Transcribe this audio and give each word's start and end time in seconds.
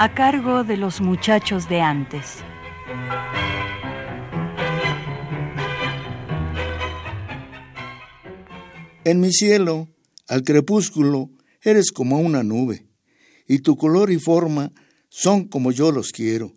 A 0.00 0.14
cargo 0.14 0.62
de 0.62 0.76
los 0.76 1.00
muchachos 1.00 1.68
de 1.68 1.80
antes. 1.80 2.36
En 9.04 9.18
mi 9.20 9.32
cielo, 9.32 9.88
al 10.28 10.44
crepúsculo, 10.44 11.30
eres 11.62 11.90
como 11.90 12.20
una 12.20 12.44
nube, 12.44 12.86
y 13.48 13.58
tu 13.58 13.76
color 13.76 14.12
y 14.12 14.20
forma 14.20 14.72
son 15.08 15.48
como 15.48 15.72
yo 15.72 15.90
los 15.90 16.12
quiero. 16.12 16.54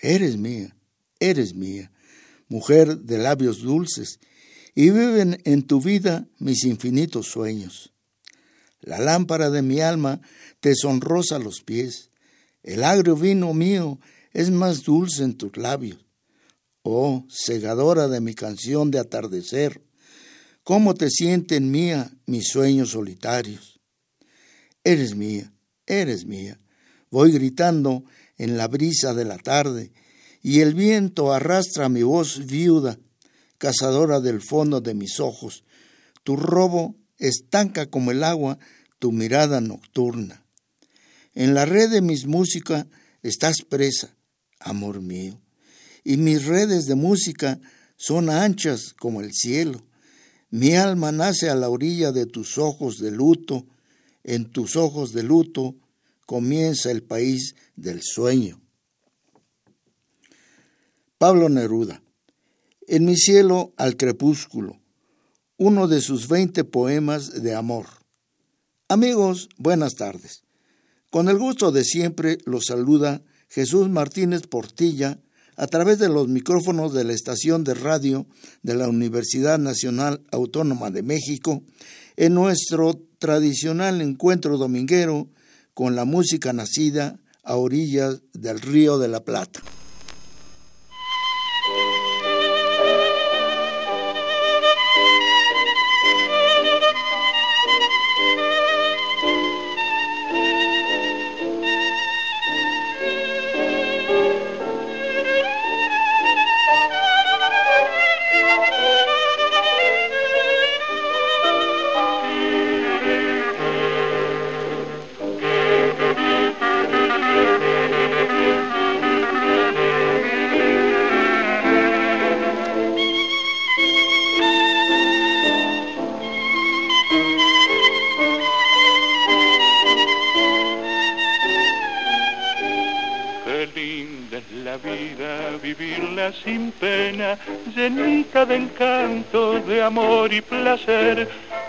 Eres 0.00 0.38
mía, 0.38 0.74
eres 1.18 1.54
mía, 1.54 1.92
mujer 2.48 2.96
de 2.96 3.18
labios 3.18 3.60
dulces, 3.60 4.20
y 4.74 4.90
viven 4.90 5.40
en 5.44 5.62
tu 5.62 5.80
vida 5.80 6.26
mis 6.38 6.64
infinitos 6.64 7.26
sueños. 7.26 7.92
La 8.80 8.98
lámpara 8.98 9.50
de 9.50 9.62
mi 9.62 9.80
alma 9.80 10.20
te 10.60 10.74
sonrosa 10.74 11.38
los 11.38 11.60
pies, 11.62 12.10
el 12.62 12.84
agrio 12.84 13.16
vino 13.16 13.52
mío 13.54 13.98
es 14.32 14.50
más 14.50 14.82
dulce 14.82 15.24
en 15.24 15.34
tus 15.34 15.56
labios. 15.56 15.98
Oh, 16.82 17.26
segadora 17.28 18.08
de 18.08 18.20
mi 18.20 18.34
canción 18.34 18.90
de 18.90 18.98
atardecer, 18.98 19.82
cómo 20.62 20.94
te 20.94 21.10
sienten 21.10 21.70
mía 21.70 22.10
mis 22.26 22.48
sueños 22.48 22.90
solitarios. 22.90 23.80
Eres 24.82 25.14
mía, 25.14 25.52
eres 25.86 26.24
mía. 26.24 26.58
Voy 27.10 27.32
gritando 27.32 28.04
en 28.38 28.56
la 28.56 28.68
brisa 28.68 29.12
de 29.12 29.24
la 29.24 29.36
tarde, 29.36 29.92
y 30.42 30.60
el 30.60 30.74
viento 30.74 31.32
arrastra 31.32 31.90
mi 31.90 32.02
voz 32.02 32.46
viuda, 32.46 32.98
cazadora 33.60 34.20
del 34.20 34.40
fondo 34.40 34.80
de 34.80 34.94
mis 34.94 35.20
ojos. 35.20 35.64
Tu 36.24 36.34
robo 36.34 36.96
estanca 37.18 37.86
como 37.86 38.10
el 38.10 38.24
agua 38.24 38.58
tu 38.98 39.12
mirada 39.12 39.60
nocturna. 39.60 40.44
En 41.34 41.54
la 41.54 41.66
red 41.66 41.90
de 41.90 42.00
mis 42.00 42.26
música 42.26 42.88
estás 43.22 43.56
presa, 43.68 44.16
amor 44.58 45.02
mío, 45.02 45.38
y 46.02 46.16
mis 46.16 46.46
redes 46.46 46.86
de 46.86 46.94
música 46.94 47.60
son 47.96 48.30
anchas 48.30 48.94
como 48.98 49.20
el 49.20 49.32
cielo. 49.34 49.84
Mi 50.48 50.74
alma 50.74 51.12
nace 51.12 51.50
a 51.50 51.54
la 51.54 51.68
orilla 51.68 52.12
de 52.12 52.24
tus 52.24 52.56
ojos 52.56 52.98
de 52.98 53.10
luto, 53.10 53.66
en 54.24 54.50
tus 54.50 54.74
ojos 54.74 55.12
de 55.12 55.22
luto 55.22 55.76
comienza 56.24 56.90
el 56.90 57.02
país 57.02 57.54
del 57.76 58.00
sueño. 58.02 58.58
Pablo 61.18 61.50
Neruda. 61.50 62.02
En 62.92 63.04
mi 63.04 63.16
cielo 63.16 63.72
al 63.76 63.96
crepúsculo, 63.96 64.80
uno 65.56 65.86
de 65.86 66.00
sus 66.00 66.26
veinte 66.26 66.64
poemas 66.64 67.40
de 67.40 67.54
amor. 67.54 67.86
Amigos, 68.88 69.48
buenas 69.58 69.94
tardes. 69.94 70.42
Con 71.08 71.28
el 71.28 71.38
gusto 71.38 71.70
de 71.70 71.84
siempre 71.84 72.38
los 72.46 72.64
saluda 72.66 73.22
Jesús 73.48 73.88
Martínez 73.88 74.48
Portilla 74.48 75.20
a 75.54 75.68
través 75.68 76.00
de 76.00 76.08
los 76.08 76.26
micrófonos 76.26 76.92
de 76.92 77.04
la 77.04 77.12
estación 77.12 77.62
de 77.62 77.74
radio 77.74 78.26
de 78.64 78.74
la 78.74 78.88
Universidad 78.88 79.60
Nacional 79.60 80.24
Autónoma 80.32 80.90
de 80.90 81.04
México 81.04 81.62
en 82.16 82.34
nuestro 82.34 83.00
tradicional 83.20 84.00
encuentro 84.00 84.58
dominguero 84.58 85.28
con 85.74 85.94
la 85.94 86.04
música 86.04 86.52
nacida 86.52 87.20
a 87.44 87.54
orillas 87.54 88.22
del 88.32 88.60
Río 88.60 88.98
de 88.98 89.06
la 89.06 89.24
Plata. 89.24 89.60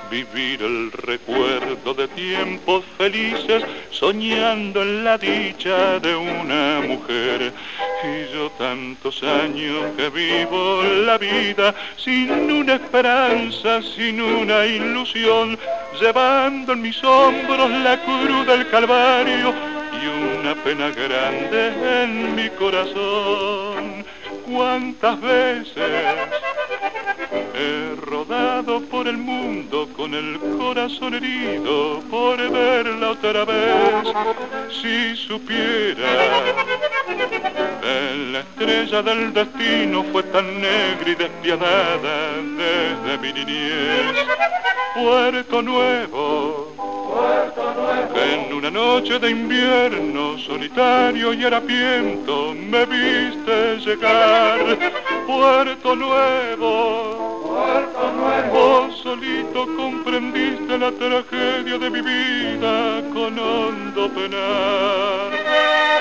Vivir 0.10 0.62
el 0.62 0.92
recuerdo 0.92 1.94
de 1.94 2.08
tiempos 2.10 2.84
felices, 2.98 3.64
soñando 3.90 4.82
en 4.82 5.04
la 5.04 5.18
dicha 5.18 6.00
de 6.00 6.16
una 6.16 6.82
mujer. 6.86 7.54
Y 8.04 8.34
yo 8.34 8.50
tantos 8.58 9.22
años 9.24 9.86
que 9.96 10.10
vivo 10.10 10.84
la 11.06 11.18
vida 11.18 11.74
sin 11.98 12.30
una 12.52 12.76
esperanza, 12.76 13.82
sin 13.82 14.22
una 14.22 14.66
ilusión, 14.66 15.58
llevando 16.00 16.74
en 16.74 16.82
mis 16.82 17.02
hombros 17.04 17.70
la 17.70 18.02
cruz 18.02 18.48
del 18.48 18.68
Calvario 18.70 19.54
y 20.02 20.40
una 20.40 20.56
pena 20.56 20.90
grande 20.90 22.04
en 22.04 22.36
mi 22.36 22.50
corazón. 22.50 24.04
¿Cuántas 24.46 25.22
veces 25.22 26.18
He 27.34 27.96
rodado 28.06 28.82
por 28.82 29.08
el 29.08 29.18
mundo 29.18 29.88
con 29.96 30.14
el 30.14 30.40
corazón 30.58 31.14
herido 31.14 32.02
por 32.10 32.38
verla 32.38 33.12
otra 33.12 33.46
vez. 33.46 34.14
Si 34.82 35.16
supiera 35.16 36.42
la 38.32 38.40
estrella 38.40 39.02
del 39.02 39.34
destino 39.34 40.04
fue 40.12 40.24
tan 40.24 40.62
negra 40.62 41.10
y 41.10 41.16
despiadada 41.16 42.36
desde 42.58 43.18
mi 43.18 43.34
niñez. 43.34 44.26
Puerto 44.94 45.62
Nuevo. 45.62 46.71
En 48.16 48.54
una 48.54 48.70
noche 48.70 49.20
de 49.20 49.30
invierno 49.30 50.38
solitario 50.38 51.34
y 51.34 51.44
harapiento 51.44 52.54
me 52.54 52.86
viste 52.86 53.78
llegar, 53.78 54.78
Puerto 55.28 55.96
Nuevo. 55.96 57.32
Vos 58.52 58.98
solito 59.02 59.68
comprendiste 59.76 60.78
la 60.78 60.92
tragedia 60.92 61.78
de 61.78 61.90
mi 61.90 62.02
vida 62.02 63.02
con 63.14 63.38
hondo 63.40 64.10
penar. 64.10 66.01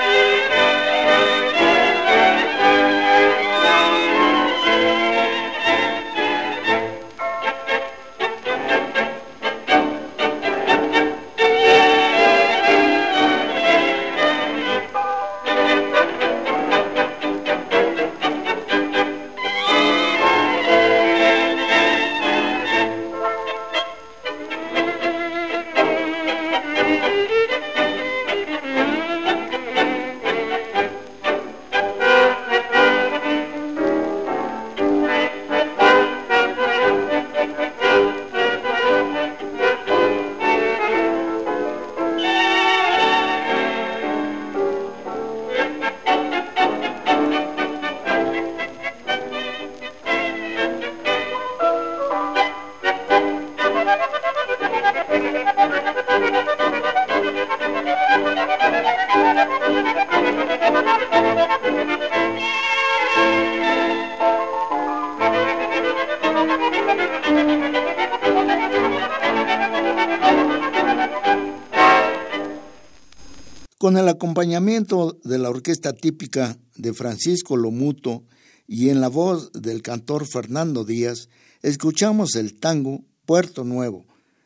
Con 73.81 73.97
el 73.97 74.07
acompañamiento 74.09 75.17
de 75.23 75.39
la 75.39 75.49
orquesta 75.49 75.93
típica 75.93 76.55
de 76.75 76.93
Francisco 76.93 77.57
Lomuto 77.57 78.23
y 78.67 78.89
en 78.89 79.01
la 79.01 79.07
voz 79.07 79.51
del 79.53 79.81
cantor 79.81 80.27
Fernando 80.27 80.85
Díaz, 80.85 81.29
escuchamos 81.63 82.35
el 82.35 82.59
tango 82.59 83.03
Puerto 83.25 83.63
Nuevo 83.63 84.05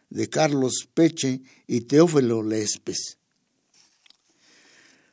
de 0.09 0.29
Carlos 0.29 0.87
Peche 0.93 1.41
y 1.67 1.81
Teófilo 1.81 2.43
Lespes. 2.43 3.17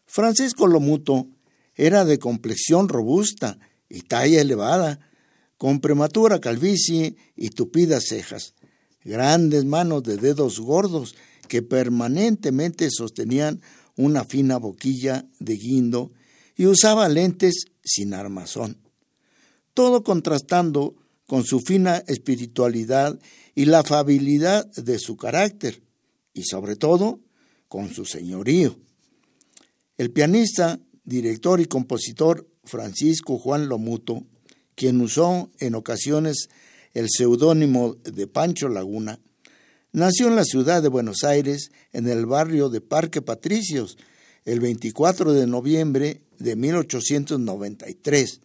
Francisco 0.06 0.69
Lomuto 0.69 1.26
era 1.74 2.04
de 2.04 2.20
complexión 2.20 2.88
robusta 2.88 3.58
y 3.88 4.02
talla 4.02 4.40
elevada, 4.40 5.00
con 5.58 5.80
prematura 5.80 6.40
calvicie 6.40 7.16
y 7.34 7.50
tupidas 7.50 8.04
cejas, 8.04 8.54
grandes 9.02 9.64
manos 9.64 10.04
de 10.04 10.16
dedos 10.16 10.60
gordos 10.60 11.16
que 11.48 11.60
permanentemente 11.60 12.88
sostenían 12.88 13.60
una 13.97 14.25
fina 14.25 14.59
boquilla 14.59 15.27
de 15.39 15.56
guindo 15.56 16.12
y 16.56 16.67
usaba 16.67 17.09
lentes 17.09 17.67
sin 17.85 18.15
armazón. 18.15 18.79
Todo 19.75 20.03
contrastando 20.03 20.94
con 21.27 21.44
su 21.44 21.61
fina 21.61 22.03
espiritualidad 22.06 23.19
y 23.55 23.65
la 23.67 23.81
afabilidad 23.81 24.67
de 24.73 24.99
su 24.99 25.17
carácter, 25.17 25.83
y 26.35 26.43
sobre 26.44 26.77
todo 26.77 27.21
con 27.69 27.93
su 27.93 28.05
señorío. 28.05 28.77
El 29.97 30.11
pianista, 30.11 30.81
director 31.05 31.61
y 31.61 31.67
compositor 31.67 32.49
Francisco 32.65 33.39
Juan 33.39 33.69
Lomuto, 33.69 34.25
quien 34.75 35.00
usó 35.00 35.50
en 35.59 35.75
ocasiones 35.75 36.49
el 36.93 37.09
seudónimo 37.11 37.94
de 37.94 38.27
Pancho 38.27 38.69
Laguna, 38.69 39.19
nació 39.93 40.29
en 40.29 40.37
la 40.37 40.44
ciudad 40.44 40.83
de 40.83 40.89
Buenos 40.89 41.23
Aires, 41.25 41.71
en 41.93 42.09
el 42.09 42.27
barrio 42.27 42.69
de 42.69 42.81
Parque 42.81 43.23
Patricios, 43.23 43.99
el 44.44 44.61
24 44.61 45.33
de 45.33 45.47
noviembre 45.47 46.23
de 46.39 46.56
1893. 46.56 48.41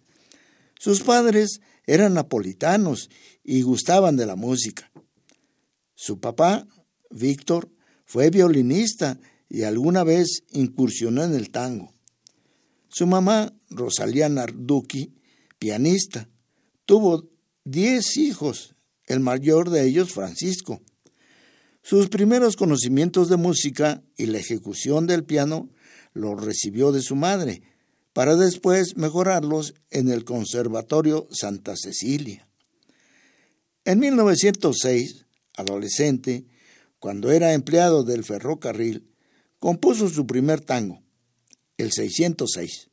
Sus 0.79 1.01
padres 1.01 1.61
eran 1.85 2.13
napolitanos 2.13 3.09
y 3.43 3.61
gustaban 3.61 4.15
de 4.17 4.25
la 4.25 4.35
música. 4.35 4.91
Su 5.95 6.19
papá, 6.19 6.67
Víctor, 7.09 7.71
fue 8.05 8.29
violinista 8.29 9.19
y 9.49 9.63
alguna 9.63 10.03
vez 10.03 10.43
incursionó 10.51 11.23
en 11.23 11.33
el 11.33 11.49
tango. 11.49 11.93
Su 12.89 13.07
mamá, 13.07 13.53
Rosalía 13.69 14.29
Narducci, 14.29 15.13
pianista, 15.57 16.29
tuvo 16.85 17.29
diez 17.63 18.17
hijos, 18.17 18.75
el 19.05 19.19
mayor 19.19 19.69
de 19.69 19.85
ellos 19.87 20.11
Francisco. 20.11 20.81
Sus 21.87 22.09
primeros 22.09 22.57
conocimientos 22.57 23.29
de 23.29 23.37
música 23.37 24.03
y 24.17 24.25
la 24.25 24.39
ejecución 24.39 25.07
del 25.07 25.23
piano 25.23 25.69
los 26.11 26.43
recibió 26.43 26.91
de 26.91 27.01
su 27.01 27.15
madre, 27.15 27.61
para 28.11 28.35
después 28.35 28.97
mejorarlos 28.97 29.73
en 29.89 30.09
el 30.09 30.25
Conservatorio 30.25 31.29
Santa 31.31 31.77
Cecilia. 31.77 32.45
En 33.85 33.99
1906, 33.99 35.27
adolescente, 35.55 36.45
cuando 36.99 37.31
era 37.31 37.53
empleado 37.53 38.03
del 38.03 38.25
ferrocarril, 38.25 39.07
compuso 39.57 40.09
su 40.09 40.27
primer 40.27 40.59
tango, 40.59 41.01
el 41.77 41.93
606, 41.93 42.89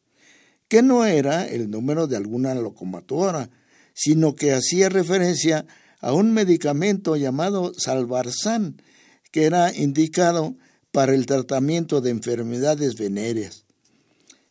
que 0.68 0.82
no 0.82 1.04
era 1.04 1.48
el 1.48 1.68
número 1.68 2.06
de 2.06 2.16
alguna 2.16 2.54
locomotora, 2.54 3.50
sino 3.92 4.36
que 4.36 4.52
hacía 4.52 4.88
referencia 4.88 5.58
a 5.58 5.83
un 6.12 6.32
medicamento 6.32 7.16
llamado 7.16 7.72
Salvarsan, 7.76 8.82
que 9.30 9.44
era 9.44 9.74
indicado 9.74 10.56
para 10.92 11.14
el 11.14 11.26
tratamiento 11.26 12.00
de 12.00 12.10
enfermedades 12.10 12.96
venéreas. 12.96 13.64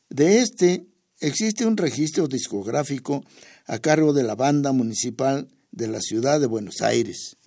De 0.09 0.39
este 0.39 0.87
existe 1.19 1.65
un 1.65 1.77
registro 1.77 2.27
discográfico 2.27 3.23
a 3.65 3.79
cargo 3.79 4.13
de 4.13 4.23
la 4.23 4.35
banda 4.35 4.73
municipal 4.73 5.47
de 5.71 5.87
la 5.87 6.01
ciudad 6.01 6.39
de 6.39 6.47
Buenos 6.47 6.81
Aires. 6.81 7.37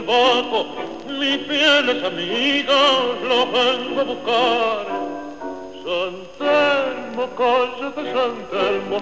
del 0.00 0.06
bajo, 0.06 0.66
mis 1.08 1.46
fieles 1.46 2.04
amigos 2.04 3.16
los 3.22 3.52
vengo 3.52 4.00
a 4.00 4.04
buscar. 4.04 4.86
San 5.84 6.14
Telmo, 6.38 7.28
calle 7.36 7.90
de 7.96 8.12
San 8.12 8.34
Telmo, 8.50 8.98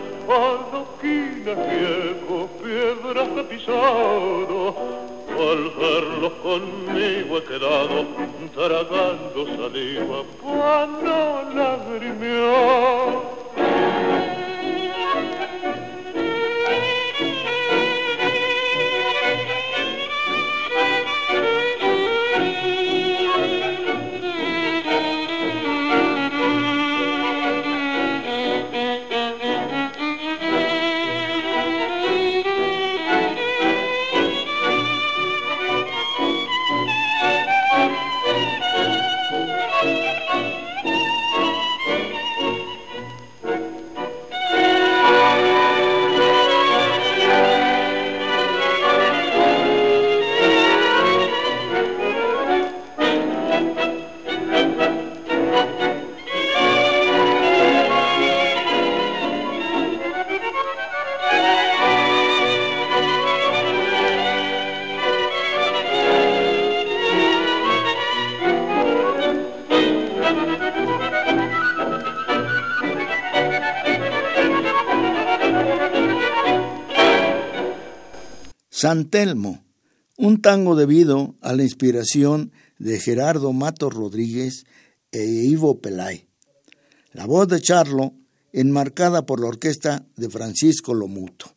San 78.80 79.10
Telmo, 79.10 79.64
un 80.16 80.40
tango 80.40 80.76
debido 80.76 81.34
a 81.40 81.52
la 81.52 81.64
inspiración 81.64 82.52
de 82.78 83.00
Gerardo 83.00 83.52
Mato 83.52 83.90
Rodríguez 83.90 84.66
e 85.10 85.24
Ivo 85.24 85.80
Pelay. 85.80 86.28
La 87.10 87.26
voz 87.26 87.48
de 87.48 87.60
Charlo, 87.60 88.14
enmarcada 88.52 89.26
por 89.26 89.40
la 89.40 89.48
orquesta 89.48 90.06
de 90.14 90.30
Francisco 90.30 90.94
Lomuto. 90.94 91.56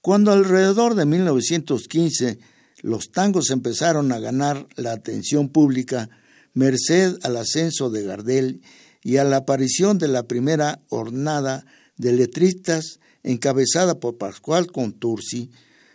Cuando 0.00 0.32
alrededor 0.32 0.94
de 0.94 1.04
1915 1.04 2.38
los 2.80 3.10
tangos 3.10 3.50
empezaron 3.50 4.10
a 4.10 4.20
ganar 4.20 4.66
la 4.76 4.92
atención 4.92 5.50
pública, 5.50 6.08
merced 6.54 7.18
al 7.24 7.36
ascenso 7.36 7.90
de 7.90 8.04
Gardel 8.04 8.62
y 9.02 9.18
a 9.18 9.24
la 9.24 9.36
aparición 9.36 9.98
de 9.98 10.08
la 10.08 10.22
primera 10.22 10.80
hornada 10.88 11.66
de 11.98 12.14
letristas 12.14 13.00
encabezada 13.22 14.00
por 14.00 14.18
Pascual 14.18 14.70
Contursi, 14.70 15.50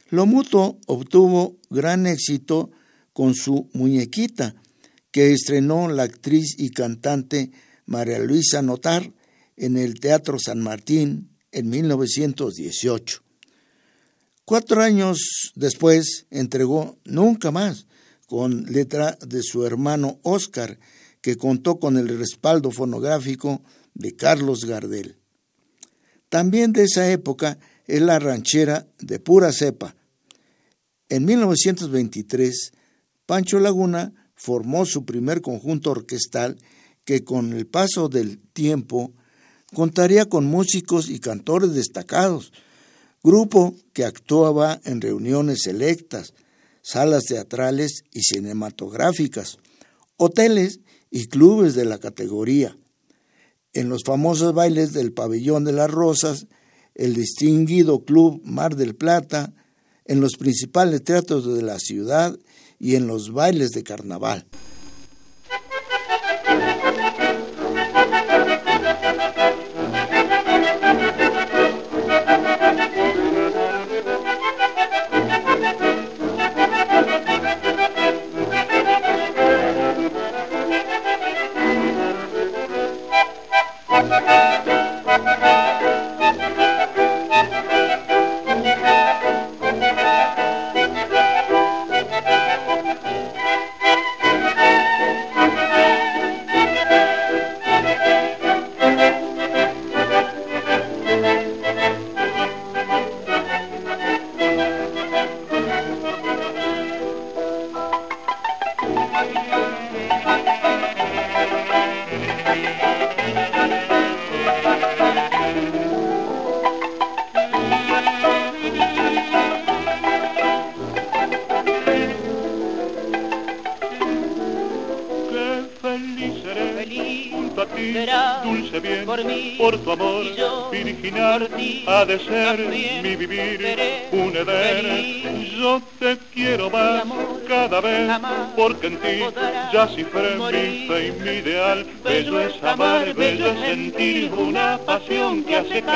Lomuto 0.09 0.79
obtuvo 0.87 1.57
gran 1.69 2.07
éxito 2.07 2.71
con 3.13 3.35
su 3.35 3.69
muñequita, 3.73 4.55
que 5.11 5.33
estrenó 5.33 5.89
la 5.89 6.03
actriz 6.03 6.55
y 6.57 6.69
cantante 6.69 7.51
María 7.85 8.19
Luisa 8.19 8.61
Notar 8.61 9.11
en 9.55 9.77
el 9.77 9.99
Teatro 9.99 10.37
San 10.39 10.59
Martín 10.61 11.31
en 11.51 11.69
1918. 11.69 13.23
Cuatro 14.45 14.81
años 14.81 15.51
después 15.55 16.27
entregó 16.29 16.99
Nunca 17.03 17.51
más, 17.51 17.87
con 18.27 18.65
letra 18.65 19.17
de 19.25 19.41
su 19.41 19.65
hermano 19.65 20.19
Oscar, 20.21 20.79
que 21.21 21.35
contó 21.35 21.79
con 21.79 21.97
el 21.97 22.07
respaldo 22.17 22.71
fonográfico 22.71 23.61
de 23.93 24.15
Carlos 24.15 24.65
Gardel. 24.65 25.17
También 26.29 26.73
de 26.73 26.83
esa 26.83 27.09
época 27.09 27.57
es 27.85 28.01
la 28.01 28.19
ranchera 28.19 28.85
de 28.99 29.19
pura 29.19 29.51
cepa. 29.51 29.95
En 31.09 31.25
1923, 31.25 32.73
Pancho 33.25 33.59
Laguna 33.59 34.13
formó 34.35 34.85
su 34.85 35.05
primer 35.05 35.41
conjunto 35.41 35.91
orquestal 35.91 36.57
que 37.05 37.23
con 37.23 37.53
el 37.53 37.65
paso 37.65 38.09
del 38.09 38.39
tiempo 38.39 39.13
contaría 39.73 40.25
con 40.25 40.45
músicos 40.45 41.09
y 41.09 41.19
cantores 41.19 41.73
destacados, 41.73 42.51
grupo 43.23 43.75
que 43.93 44.05
actuaba 44.05 44.79
en 44.83 45.01
reuniones 45.01 45.59
selectas, 45.63 46.33
salas 46.81 47.23
teatrales 47.25 48.03
y 48.11 48.21
cinematográficas, 48.21 49.57
hoteles 50.17 50.81
y 51.09 51.27
clubes 51.27 51.75
de 51.75 51.85
la 51.85 51.97
categoría. 51.97 52.77
En 53.77 53.89
los 53.89 54.01
famosos 54.03 54.55
bailes 54.55 54.91
del 54.91 55.13
Pabellón 55.13 55.63
de 55.63 55.71
las 55.71 55.91
Rosas, 55.91 56.47
el 56.95 57.13
distinguido 57.13 58.03
Club 58.05 58.41
Mar 58.43 58.75
del 58.75 58.95
Plata, 58.95 59.53
en 60.05 60.19
los 60.19 60.35
principales 60.35 61.03
teatros 61.03 61.45
de 61.45 61.61
la 61.61 61.77
ciudad 61.77 62.35
y 62.79 62.95
en 62.95 63.05
los 63.05 63.31
bailes 63.31 63.73
de 63.73 63.83
carnaval. 63.83 64.47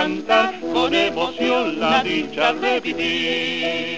Cantar 0.01 0.60
con 0.74 0.96
emoción 0.96 1.79
la 1.79 2.03
dicha 2.03 2.53
de 2.53 3.90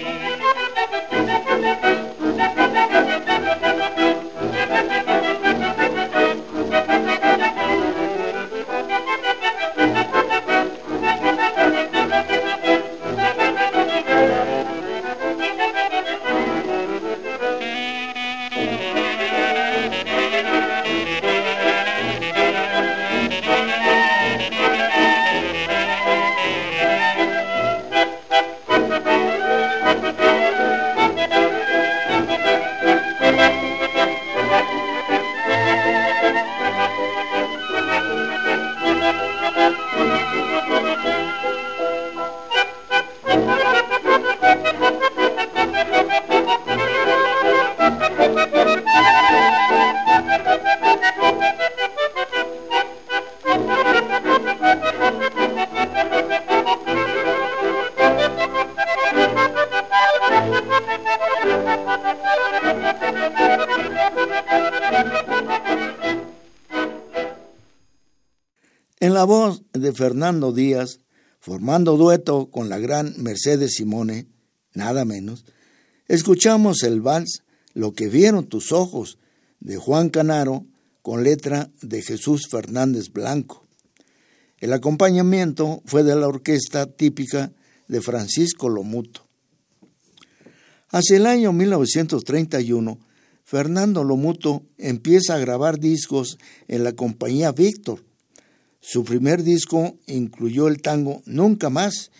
Fernando 70.04 70.52
Díaz, 70.52 71.00
formando 71.40 71.96
dueto 71.96 72.50
con 72.50 72.68
la 72.68 72.78
gran 72.78 73.14
Mercedes 73.16 73.76
Simone, 73.76 74.26
nada 74.74 75.06
menos, 75.06 75.46
escuchamos 76.08 76.82
el 76.82 77.00
vals 77.00 77.42
Lo 77.72 77.94
que 77.94 78.08
vieron 78.08 78.46
tus 78.46 78.70
ojos 78.70 79.16
de 79.60 79.78
Juan 79.78 80.10
Canaro 80.10 80.66
con 81.00 81.24
letra 81.24 81.70
de 81.80 82.02
Jesús 82.02 82.48
Fernández 82.50 83.10
Blanco. 83.14 83.66
El 84.58 84.74
acompañamiento 84.74 85.80
fue 85.86 86.02
de 86.02 86.14
la 86.14 86.28
orquesta 86.28 86.84
típica 86.84 87.52
de 87.88 88.02
Francisco 88.02 88.68
Lomuto. 88.68 89.26
Hacia 90.90 91.16
el 91.16 91.24
año 91.24 91.54
1931, 91.54 92.98
Fernando 93.42 94.04
Lomuto 94.04 94.66
empieza 94.76 95.36
a 95.36 95.38
grabar 95.38 95.80
discos 95.80 96.36
en 96.68 96.84
la 96.84 96.92
compañía 96.92 97.52
Víctor, 97.52 98.03
su 98.86 99.02
primer 99.02 99.42
disco 99.42 99.96
incluyó 100.06 100.68
el 100.68 100.82
tango 100.82 101.22
Nunca 101.24 101.70
más 101.70 102.10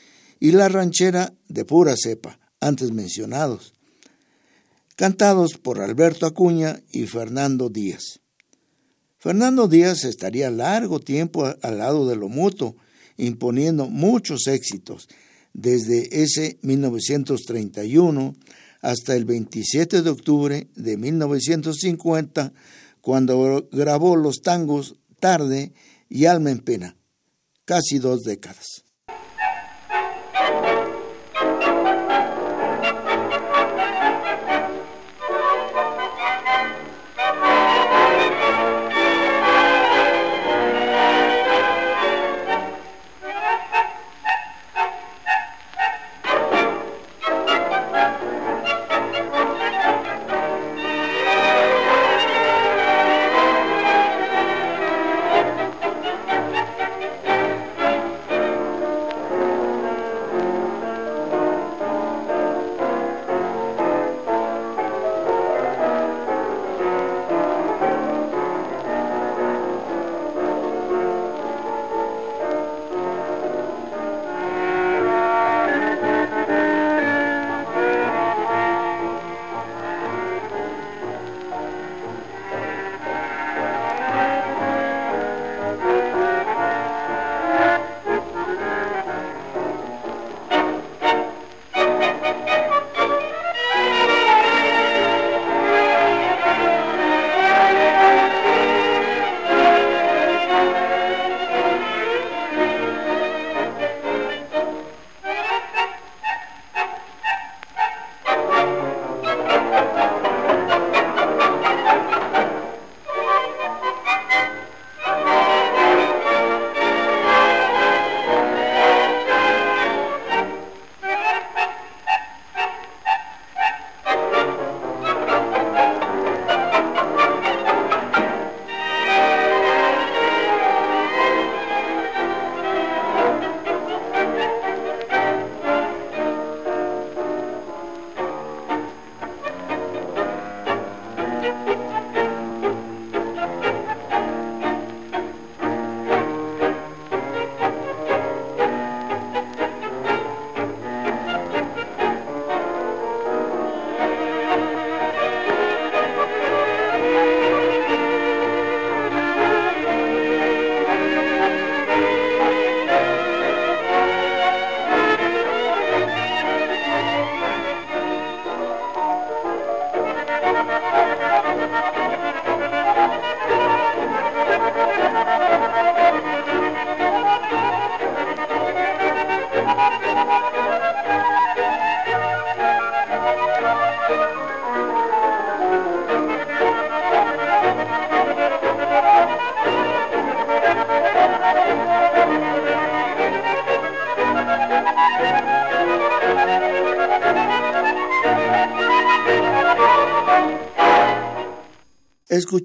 y 0.41 0.53
la 0.53 0.71
ranchera 0.71 1.35
de 1.47 1.67
pura 1.67 1.95
cepa, 1.95 2.41
antes 2.59 2.91
mencionados, 2.91 3.75
cantados 4.97 5.59
por 5.59 5.83
Alberto 5.83 6.25
Acuña 6.25 6.81
y 6.91 7.07
Fernando 7.07 7.69
Díaz. 7.69 8.21
Fernando 9.19 9.69
Díaz 9.69 10.05
estaría 10.05 10.51
largo 10.51 11.01
tiempo 11.01 11.45
al 11.61 11.77
lado 11.77 12.09
de 12.09 12.17
lo 12.17 12.31
mutuo, 12.31 12.77
imponiendo 13.19 13.91
muchos 13.91 14.47
éxitos, 14.47 15.09
desde 15.53 16.23
ese 16.23 16.59
1931 16.63 18.35
hasta 18.81 19.15
el 19.15 19.27
27 19.27 20.01
de 20.01 20.09
octubre 20.09 20.69
de 20.77 20.97
1950, 20.97 22.55
cuando 23.03 23.69
grabó 23.71 24.17
los 24.17 24.41
tangos 24.41 24.97
Tarde 25.21 25.73
y 26.15 26.27
Alma 26.27 26.53
en 26.53 26.61
Pena, 26.61 26.97
casi 27.65 27.99
dos 27.99 28.23
décadas. 28.23 28.84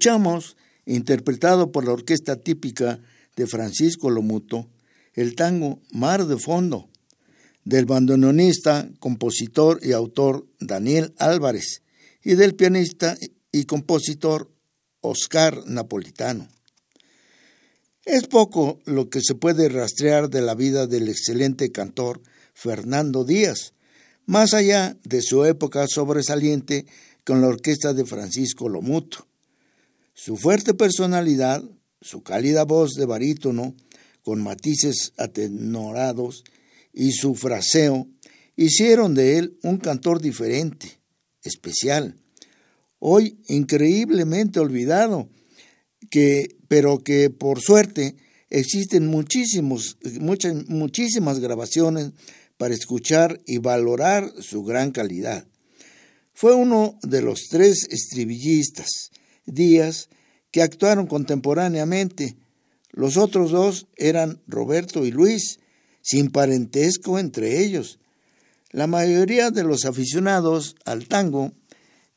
Escuchamos, 0.00 0.56
interpretado 0.86 1.72
por 1.72 1.84
la 1.84 1.92
orquesta 1.92 2.36
típica 2.36 3.00
de 3.36 3.46
Francisco 3.46 4.08
Lomuto, 4.08 4.70
el 5.12 5.34
tango 5.34 5.82
Mar 5.92 6.26
de 6.26 6.38
Fondo, 6.38 6.88
del 7.66 7.84
bandoneonista, 7.84 8.88
compositor 8.98 9.78
y 9.82 9.92
autor 9.92 10.46
Daniel 10.58 11.12
Álvarez 11.18 11.82
y 12.24 12.34
del 12.34 12.54
pianista 12.54 13.18
y 13.52 13.64
compositor 13.64 14.50
Oscar 15.02 15.64
Napolitano. 15.66 16.48
Es 18.06 18.26
poco 18.26 18.78
lo 18.86 19.10
que 19.10 19.20
se 19.20 19.34
puede 19.34 19.68
rastrear 19.68 20.30
de 20.30 20.40
la 20.40 20.54
vida 20.54 20.86
del 20.86 21.10
excelente 21.10 21.72
cantor 21.72 22.22
Fernando 22.54 23.24
Díaz, 23.24 23.74
más 24.24 24.54
allá 24.54 24.96
de 25.04 25.20
su 25.20 25.44
época 25.44 25.86
sobresaliente 25.86 26.86
con 27.22 27.42
la 27.42 27.48
orquesta 27.48 27.92
de 27.92 28.06
Francisco 28.06 28.70
Lomuto. 28.70 29.26
Su 30.14 30.36
fuerte 30.36 30.74
personalidad, 30.74 31.62
su 32.00 32.22
cálida 32.22 32.64
voz 32.64 32.92
de 32.94 33.06
barítono, 33.06 33.74
con 34.22 34.42
matices 34.42 35.12
atenorados, 35.16 36.44
y 36.92 37.12
su 37.12 37.34
fraseo, 37.34 38.08
hicieron 38.56 39.14
de 39.14 39.38
él 39.38 39.58
un 39.62 39.78
cantor 39.78 40.20
diferente, 40.20 41.00
especial, 41.42 42.16
hoy 42.98 43.38
increíblemente 43.48 44.60
olvidado, 44.60 45.28
que, 46.10 46.56
pero 46.68 46.98
que 46.98 47.30
por 47.30 47.60
suerte 47.60 48.16
existen 48.50 49.06
muchísimos, 49.06 49.96
muchas, 50.20 50.68
muchísimas 50.68 51.38
grabaciones 51.38 52.10
para 52.56 52.74
escuchar 52.74 53.40
y 53.46 53.58
valorar 53.58 54.30
su 54.40 54.62
gran 54.64 54.90
calidad. 54.90 55.46
Fue 56.34 56.54
uno 56.54 56.98
de 57.02 57.22
los 57.22 57.48
tres 57.48 57.86
estribillistas, 57.90 59.10
Díaz, 59.52 60.08
que 60.50 60.62
actuaron 60.62 61.06
contemporáneamente. 61.06 62.36
Los 62.90 63.16
otros 63.16 63.50
dos 63.50 63.86
eran 63.96 64.40
Roberto 64.46 65.04
y 65.04 65.10
Luis, 65.10 65.60
sin 66.02 66.30
parentesco 66.30 67.18
entre 67.18 67.62
ellos. 67.62 67.98
La 68.70 68.86
mayoría 68.86 69.50
de 69.50 69.64
los 69.64 69.84
aficionados 69.84 70.76
al 70.84 71.06
tango 71.08 71.52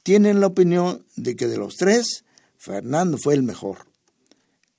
tienen 0.04 0.40
la 0.40 0.48
opinión 0.48 1.06
de 1.16 1.36
que 1.36 1.48
de 1.48 1.58
los 1.58 1.76
tres, 1.76 2.26
Fernando 2.58 3.18
fue 3.18 3.34
el 3.34 3.44
mejor. 3.44 3.88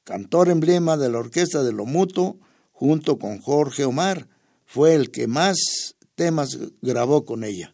Cantor 0.05 0.51
emblema 0.51 0.97
de 0.97 1.11
la 1.11 1.19
orquesta 1.19 1.63
de 1.63 1.73
lo 1.73 1.87
mutuo, 1.87 2.39
junto 2.73 3.19
con 3.19 3.41
Jorge 3.41 3.85
Omar, 3.85 4.29
fue 4.67 4.95
el 4.95 5.11
que 5.11 5.27
más 5.27 5.95
temas 6.15 6.59
grabó 6.83 7.25
con 7.25 7.43
ella. 7.43 7.74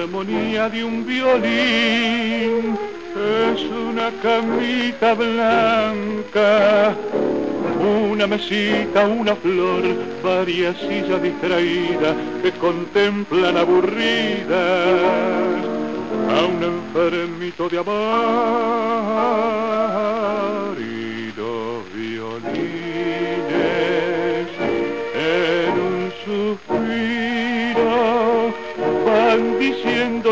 Armonía 0.00 0.68
de 0.68 0.84
un 0.84 1.06
violín. 1.06 2.78
Es 3.14 3.62
una 3.62 4.10
camita 4.22 5.14
blanca 5.14 6.94
una 7.84 8.26
mesita, 8.26 9.06
una 9.06 9.34
flor, 9.36 9.82
varias 10.22 10.76
sillas 10.78 11.22
distraídas 11.22 12.14
que 12.42 12.52
contemplan 12.52 13.56
aburridas 13.56 15.00
a 16.30 16.44
un 16.46 16.62
enfermito 16.62 17.68
de 17.68 17.78
amor 17.78 19.04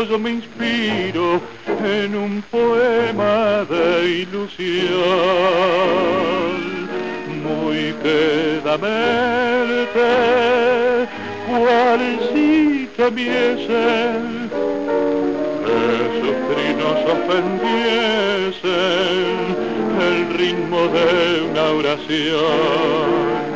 yo 0.09 0.19
me 0.19 0.31
inspiro 0.31 1.39
en 1.67 2.15
un 2.15 2.41
poema 2.51 3.63
de 3.63 4.25
ilusión 4.27 4.89
muy 7.43 7.93
quedamente 8.03 8.83
cual 11.47 12.19
si 12.33 12.89
temiesen 12.97 14.49
esos 15.65 16.35
trinos 16.49 16.99
ofendiesen 17.15 18.63
el 20.01 20.17
ritmo 20.37 20.79
de 20.87 21.09
una 21.49 21.65
oración. 21.71 23.52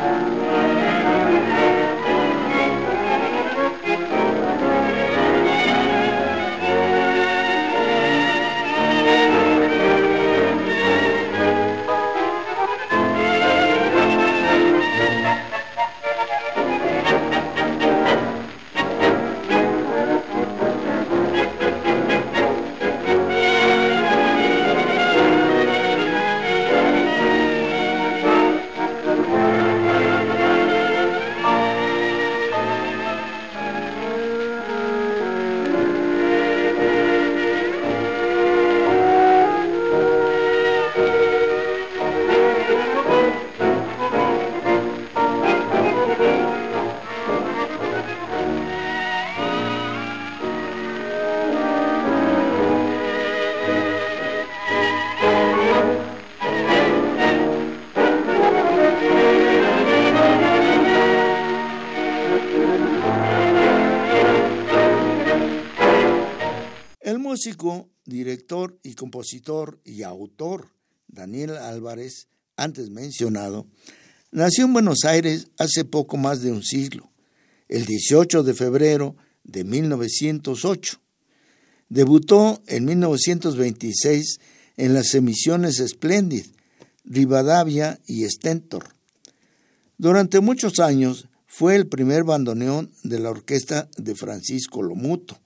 Director 68.06 68.78
y 68.84 68.93
compositor 68.93 69.80
y 69.84 70.04
autor 70.04 70.70
Daniel 71.08 71.58
Álvarez, 71.58 72.28
antes 72.56 72.89
mencionado, 72.89 73.67
nació 74.32 74.65
en 74.65 74.74
Buenos 74.74 75.04
Aires 75.06 75.48
hace 75.58 75.86
poco 75.86 76.17
más 76.17 76.41
de 76.41 76.52
un 76.52 76.63
siglo, 76.63 77.10
el 77.67 77.86
18 77.86 78.43
de 78.43 78.54
febrero 78.54 79.15
de 79.43 79.63
1908. 79.63 81.00
Debutó 81.89 82.62
en 82.67 82.86
1926 82.86 84.39
en 84.78 84.93
las 84.93 85.13
emisiones 85.15 85.84
Splendid, 85.86 86.46
Rivadavia 87.06 88.00
y 88.06 88.26
Stentor. 88.26 88.89
Durante 89.98 90.41
muchos 90.41 90.80
años 90.80 91.28
fue 91.48 91.76
el 91.76 91.88
primer 91.88 92.24
bandoneón 92.24 92.91
de 93.04 93.20
la 93.20 93.32
orquesta 93.32 93.89
de 93.98 94.13
Francisco 94.15 94.84
Lomuto. 94.84 95.39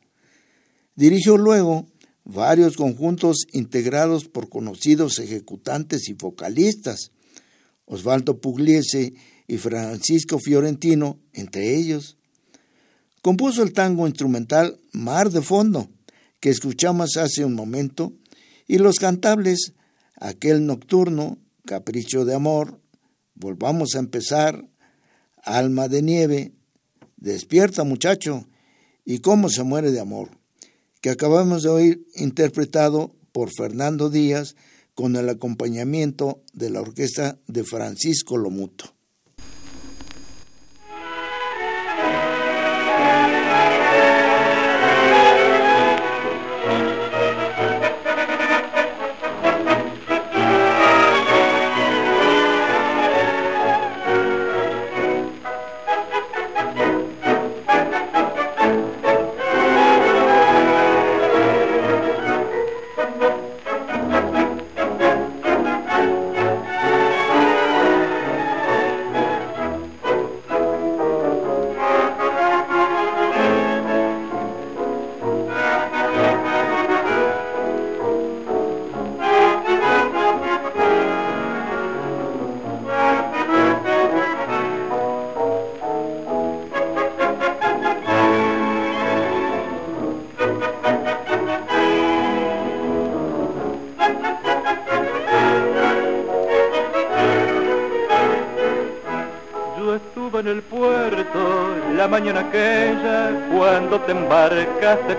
Dirigió 0.95 1.37
luego 1.37 1.87
varios 2.23 2.77
conjuntos 2.77 3.45
integrados 3.51 4.25
por 4.25 4.49
conocidos 4.49 5.19
ejecutantes 5.19 6.07
y 6.09 6.13
vocalistas, 6.13 7.11
Osvaldo 7.85 8.39
Pugliese 8.39 9.13
y 9.47 9.57
Francisco 9.57 10.39
Fiorentino, 10.39 11.19
entre 11.33 11.75
ellos. 11.75 12.17
Compuso 13.21 13.63
el 13.63 13.73
tango 13.73 14.07
instrumental 14.07 14.79
Mar 14.93 15.29
de 15.29 15.41
Fondo, 15.41 15.89
que 16.39 16.49
escuchamos 16.49 17.17
hace 17.17 17.45
un 17.45 17.53
momento, 17.53 18.13
y 18.67 18.77
los 18.77 18.97
cantables 18.97 19.73
Aquel 20.15 20.65
Nocturno, 20.65 21.37
Capricho 21.65 22.25
de 22.25 22.35
Amor, 22.35 22.79
Volvamos 23.33 23.95
a 23.95 23.99
empezar, 23.99 24.67
Alma 25.43 25.87
de 25.87 26.03
Nieve, 26.03 26.51
Despierta 27.17 27.83
muchacho, 27.83 28.47
y 29.03 29.17
Cómo 29.17 29.49
se 29.49 29.63
muere 29.63 29.91
de 29.91 29.99
amor 29.99 30.40
que 31.01 31.09
acabamos 31.09 31.63
de 31.63 31.69
oír 31.69 32.07
interpretado 32.15 33.13
por 33.31 33.49
Fernando 33.51 34.09
Díaz 34.09 34.55
con 34.93 35.15
el 35.15 35.29
acompañamiento 35.29 36.43
de 36.53 36.69
la 36.69 36.81
orquesta 36.81 37.39
de 37.47 37.63
Francisco 37.63 38.37
Lomuto. 38.37 38.93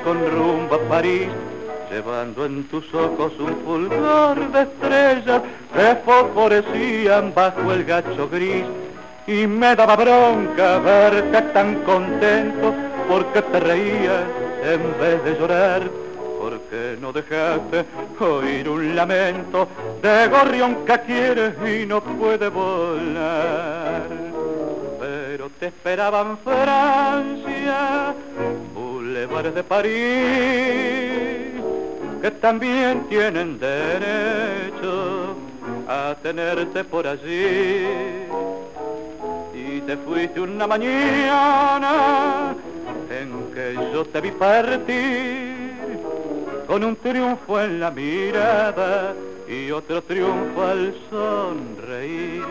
Con 0.02 0.18
rumbo 0.28 0.74
a 0.74 0.88
París, 0.88 1.28
llevando 1.88 2.46
en 2.46 2.64
tus 2.64 2.92
ojos 2.92 3.32
un 3.38 3.56
fulgor 3.64 4.50
de 4.50 4.62
estrellas 4.62 5.40
que 5.72 5.96
fosforecían 6.04 7.32
bajo 7.32 7.72
el 7.72 7.84
gacho 7.84 8.28
gris. 8.28 8.64
Y 9.24 9.46
me 9.46 9.76
daba 9.76 9.94
bronca 9.94 10.80
verte 10.80 11.42
tan 11.52 11.76
contento 11.84 12.74
porque 13.08 13.40
te 13.40 13.60
reías 13.60 14.24
en 14.64 15.00
vez 15.00 15.24
de 15.24 15.38
llorar. 15.38 15.82
Porque 16.40 16.96
no 17.00 17.12
dejaste 17.12 17.84
oír 18.18 18.68
un 18.68 18.96
lamento 18.96 19.68
de 20.02 20.26
gorrión 20.26 20.84
que 20.84 20.98
quiere 21.02 21.54
y 21.72 21.86
no 21.86 22.00
puede 22.00 22.48
volar. 22.48 24.02
Pero 24.98 25.50
te 25.60 25.66
esperaban 25.66 26.36
Francia 26.38 27.51
de 29.50 29.64
París, 29.64 29.92
que 32.20 32.30
también 32.40 33.08
tienen 33.08 33.58
derecho 33.58 35.34
a 35.88 36.14
tenerte 36.22 36.84
por 36.84 37.06
allí. 37.08 37.86
Y 39.52 39.80
te 39.80 39.96
fuiste 39.96 40.40
una 40.40 40.66
mañana 40.68 42.54
en 43.10 43.52
que 43.52 43.74
yo 43.92 44.04
te 44.04 44.20
vi 44.20 44.30
partir 44.30 45.72
con 46.68 46.84
un 46.84 46.94
triunfo 46.96 47.60
en 47.60 47.80
la 47.80 47.90
mirada 47.90 49.14
y 49.48 49.70
otro 49.72 50.02
triunfo 50.02 50.62
al 50.62 50.94
sonreír. 51.10 52.41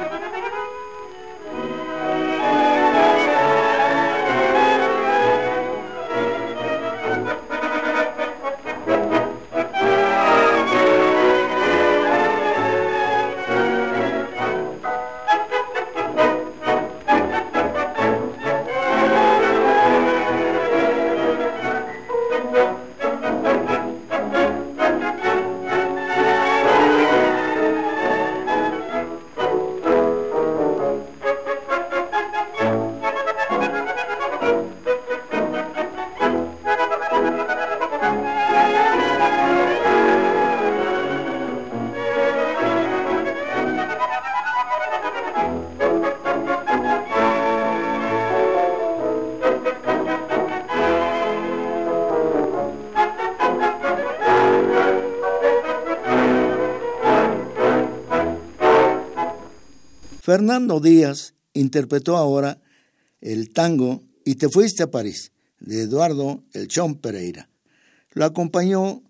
Fernando 60.31 60.79
Díaz 60.79 61.33
interpretó 61.51 62.15
ahora 62.15 62.61
el 63.19 63.51
tango 63.51 64.01
Y 64.23 64.35
te 64.35 64.47
fuiste 64.47 64.81
a 64.81 64.89
París, 64.89 65.33
de 65.59 65.81
Eduardo 65.81 66.45
El 66.53 66.69
Chón 66.69 66.95
Pereira. 66.95 67.49
Lo 68.11 68.23
acompañó 68.23 69.03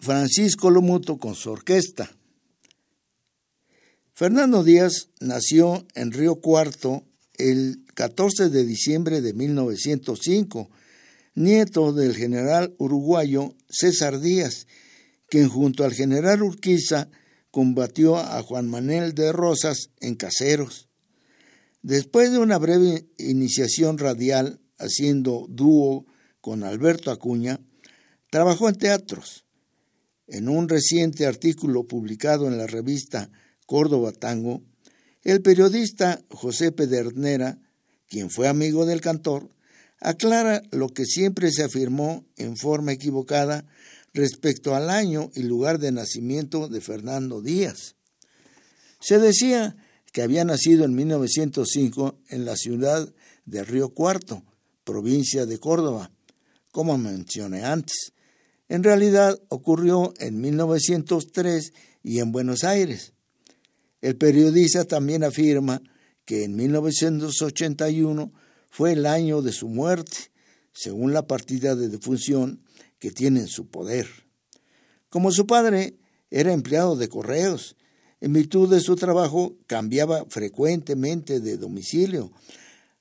Francisco 0.00 0.70
Lomuto 0.70 1.18
con 1.18 1.34
su 1.34 1.50
orquesta. 1.50 2.10
Fernando 4.14 4.64
Díaz 4.64 5.10
nació 5.20 5.86
en 5.94 6.12
Río 6.12 6.36
Cuarto 6.36 7.04
el 7.34 7.84
14 7.92 8.48
de 8.48 8.64
diciembre 8.64 9.20
de 9.20 9.34
1905, 9.34 10.70
nieto 11.34 11.92
del 11.92 12.16
general 12.16 12.74
uruguayo 12.78 13.54
César 13.68 14.18
Díaz, 14.18 14.66
quien 15.28 15.50
junto 15.50 15.84
al 15.84 15.92
general 15.92 16.42
Urquiza 16.42 17.10
combatió 17.54 18.16
a 18.16 18.42
Juan 18.42 18.68
Manuel 18.68 19.14
de 19.14 19.30
Rosas 19.30 19.90
en 20.00 20.16
Caseros. 20.16 20.88
Después 21.82 22.32
de 22.32 22.40
una 22.40 22.58
breve 22.58 23.06
iniciación 23.16 23.96
radial 23.96 24.60
haciendo 24.76 25.46
dúo 25.48 26.04
con 26.40 26.64
Alberto 26.64 27.12
Acuña, 27.12 27.60
trabajó 28.28 28.68
en 28.68 28.74
teatros. 28.74 29.44
En 30.26 30.48
un 30.48 30.68
reciente 30.68 31.26
artículo 31.26 31.86
publicado 31.86 32.48
en 32.48 32.58
la 32.58 32.66
revista 32.66 33.30
Córdoba 33.66 34.10
Tango, 34.10 34.64
el 35.22 35.40
periodista 35.40 36.24
José 36.30 36.72
Pedernera, 36.72 37.60
quien 38.08 38.30
fue 38.30 38.48
amigo 38.48 38.84
del 38.84 39.00
cantor, 39.00 39.48
aclara 40.00 40.60
lo 40.72 40.88
que 40.88 41.04
siempre 41.04 41.52
se 41.52 41.62
afirmó 41.62 42.26
en 42.36 42.56
forma 42.56 42.90
equivocada 42.90 43.64
respecto 44.14 44.74
al 44.74 44.88
año 44.88 45.30
y 45.34 45.42
lugar 45.42 45.78
de 45.78 45.92
nacimiento 45.92 46.68
de 46.68 46.80
Fernando 46.80 47.42
Díaz. 47.42 47.96
Se 49.00 49.18
decía 49.18 49.76
que 50.12 50.22
había 50.22 50.44
nacido 50.44 50.84
en 50.84 50.94
1905 50.94 52.20
en 52.28 52.44
la 52.44 52.56
ciudad 52.56 53.12
de 53.44 53.64
Río 53.64 53.90
Cuarto, 53.90 54.44
provincia 54.84 55.44
de 55.44 55.58
Córdoba, 55.58 56.12
como 56.70 56.96
mencioné 56.96 57.64
antes. 57.64 58.12
En 58.68 58.82
realidad 58.82 59.38
ocurrió 59.48 60.14
en 60.18 60.40
1903 60.40 61.72
y 62.02 62.20
en 62.20 62.32
Buenos 62.32 62.64
Aires. 62.64 63.12
El 64.00 64.16
periodista 64.16 64.84
también 64.84 65.24
afirma 65.24 65.82
que 66.24 66.44
en 66.44 66.56
1981 66.56 68.32
fue 68.70 68.92
el 68.92 69.06
año 69.06 69.42
de 69.42 69.52
su 69.52 69.68
muerte, 69.68 70.30
según 70.72 71.12
la 71.12 71.26
partida 71.26 71.74
de 71.74 71.88
defunción 71.88 72.63
que 73.04 73.10
tiene 73.10 73.46
su 73.48 73.66
poder. 73.66 74.08
Como 75.10 75.30
su 75.30 75.46
padre 75.46 75.98
era 76.30 76.54
empleado 76.54 76.96
de 76.96 77.10
correos, 77.10 77.76
en 78.22 78.32
virtud 78.32 78.70
de 78.70 78.80
su 78.80 78.96
trabajo 78.96 79.58
cambiaba 79.66 80.24
frecuentemente 80.30 81.40
de 81.40 81.58
domicilio. 81.58 82.32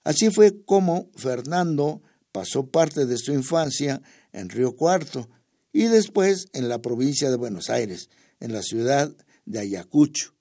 Así 0.04 0.30
fue 0.30 0.62
como 0.66 1.10
Fernando 1.16 2.02
pasó 2.34 2.70
parte 2.70 3.06
de 3.06 3.18
su 3.18 3.32
infancia 3.32 4.02
en 4.34 4.50
Río 4.50 4.76
Cuarto 4.76 5.30
y 5.72 5.86
después 5.86 6.50
en 6.52 6.68
la 6.68 6.82
provincia 6.82 7.30
de 7.32 7.38
Buenos 7.38 7.70
Aires, 7.70 8.10
en 8.42 8.52
la 8.52 8.62
ciudad 8.62 9.10
de 9.46 9.60
Ayacucho. 9.60 10.33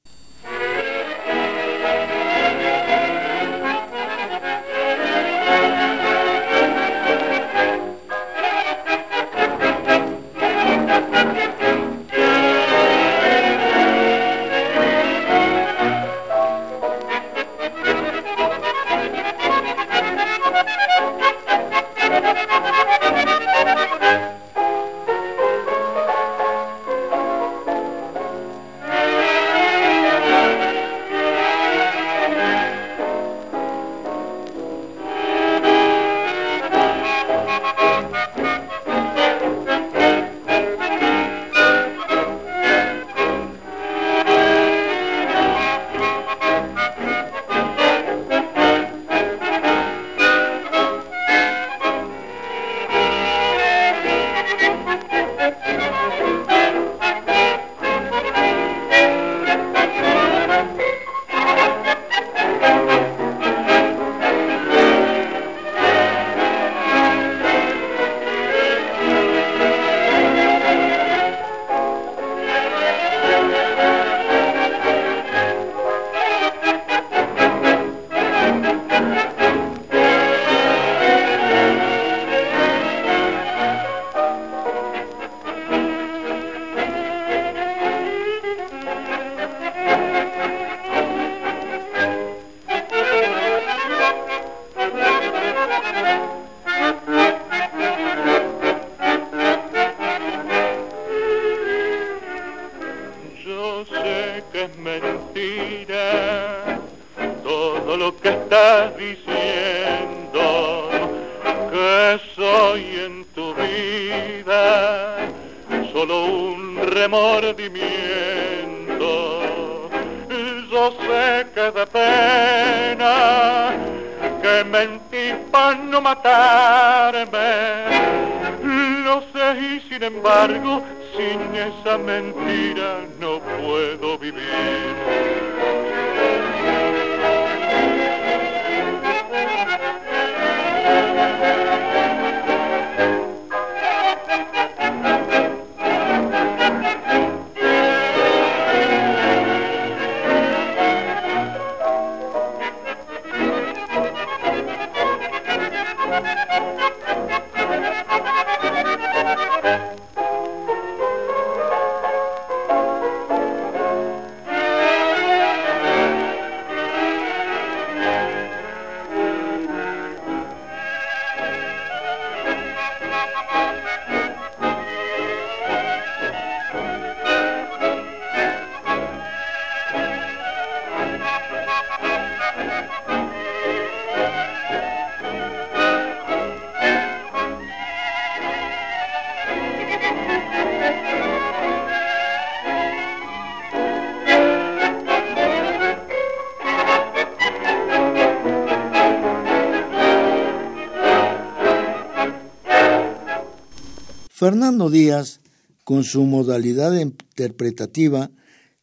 Fernando 204.42 204.90
Díaz, 204.90 205.38
con 205.84 206.02
su 206.02 206.24
modalidad 206.24 206.92
interpretativa, 206.98 208.32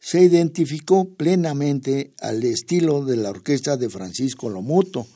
se 0.00 0.22
identificó 0.22 1.14
plenamente 1.14 2.14
al 2.20 2.42
estilo 2.42 3.04
de 3.04 3.16
la 3.16 3.30
orquesta 3.30 3.76
de 3.76 3.90
Francisco 3.90 4.48
Lomuto. 4.48 5.06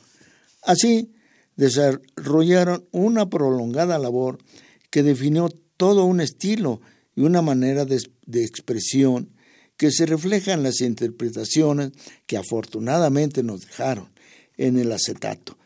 Así, 0.61 1.11
desarrollaron 1.55 2.85
una 2.91 3.29
prolongada 3.29 3.97
labor 3.97 4.37
que 4.91 5.03
definió 5.03 5.49
todo 5.77 6.05
un 6.05 6.21
estilo 6.21 6.81
y 7.15 7.21
una 7.21 7.41
manera 7.41 7.85
de, 7.85 7.97
expresión 8.43 9.29
que 9.77 9.91
se 9.91 10.05
refleja 10.05 10.53
en 10.53 10.63
las 10.63 10.81
interpretaciones 10.81 11.91
que 12.25 12.37
afortunadamente 12.37 13.43
nos 13.43 13.61
dejaron 13.61 14.09
en 14.57 14.77
el 14.77 14.91
acetato, 14.91 15.57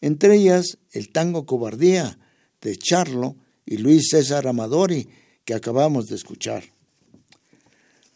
entre 0.00 0.36
ellas 0.36 0.78
el 0.92 1.10
tango 1.10 1.44
Cobardía 1.44 2.18
de 2.62 2.76
Charlo, 2.76 3.36
y 3.66 3.76
Luis 3.76 4.08
César 4.10 4.46
Amadori, 4.46 5.10
que 5.44 5.52
acabamos 5.52 6.06
de 6.06 6.16
escuchar. 6.16 6.64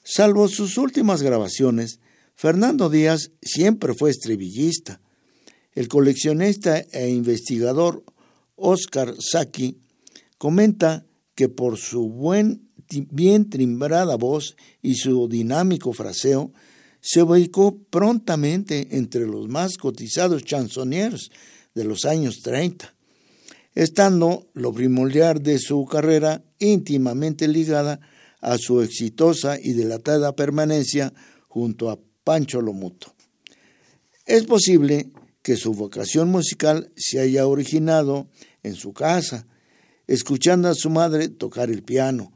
Salvo 0.02 0.48
sus 0.48 0.78
últimas 0.78 1.22
grabaciones, 1.22 2.00
Fernando 2.34 2.90
Díaz 2.90 3.30
siempre 3.40 3.94
fue 3.94 4.10
estribillista. 4.10 5.00
El 5.74 5.88
coleccionista 5.88 6.78
e 6.78 7.08
investigador 7.08 8.04
Oscar 8.56 9.14
Saki 9.18 9.78
comenta 10.38 11.06
que 11.34 11.48
por 11.48 11.78
su 11.78 12.08
buen, 12.08 12.68
bien 13.10 13.48
timbrada 13.48 14.16
voz 14.16 14.56
y 14.82 14.96
su 14.96 15.28
dinámico 15.28 15.92
fraseo, 15.92 16.52
se 17.00 17.22
ubicó 17.22 17.78
prontamente 17.90 18.88
entre 18.96 19.26
los 19.26 19.48
más 19.48 19.76
cotizados 19.76 20.44
chansonniers 20.44 21.30
de 21.74 21.84
los 21.84 22.04
años 22.04 22.40
30 22.42 22.94
estando 23.74 24.48
lo 24.54 24.72
primordial 24.72 25.42
de 25.42 25.58
su 25.58 25.84
carrera 25.86 26.42
íntimamente 26.58 27.48
ligada 27.48 28.00
a 28.42 28.58
su 28.58 28.82
exitosa 28.82 29.58
y 29.58 29.72
delatada 29.72 30.36
permanencia 30.36 31.14
junto 31.48 31.90
a 31.90 31.98
Pancho 32.24 32.60
Lomuto. 32.60 33.14
Es 34.26 34.44
posible 34.44 35.10
que 35.42 35.56
su 35.56 35.72
vocación 35.72 36.28
musical 36.28 36.92
se 36.96 37.20
haya 37.20 37.46
originado 37.46 38.28
en 38.62 38.74
su 38.74 38.92
casa, 38.92 39.46
escuchando 40.06 40.68
a 40.68 40.74
su 40.74 40.90
madre 40.90 41.28
tocar 41.28 41.70
el 41.70 41.82
piano. 41.82 42.32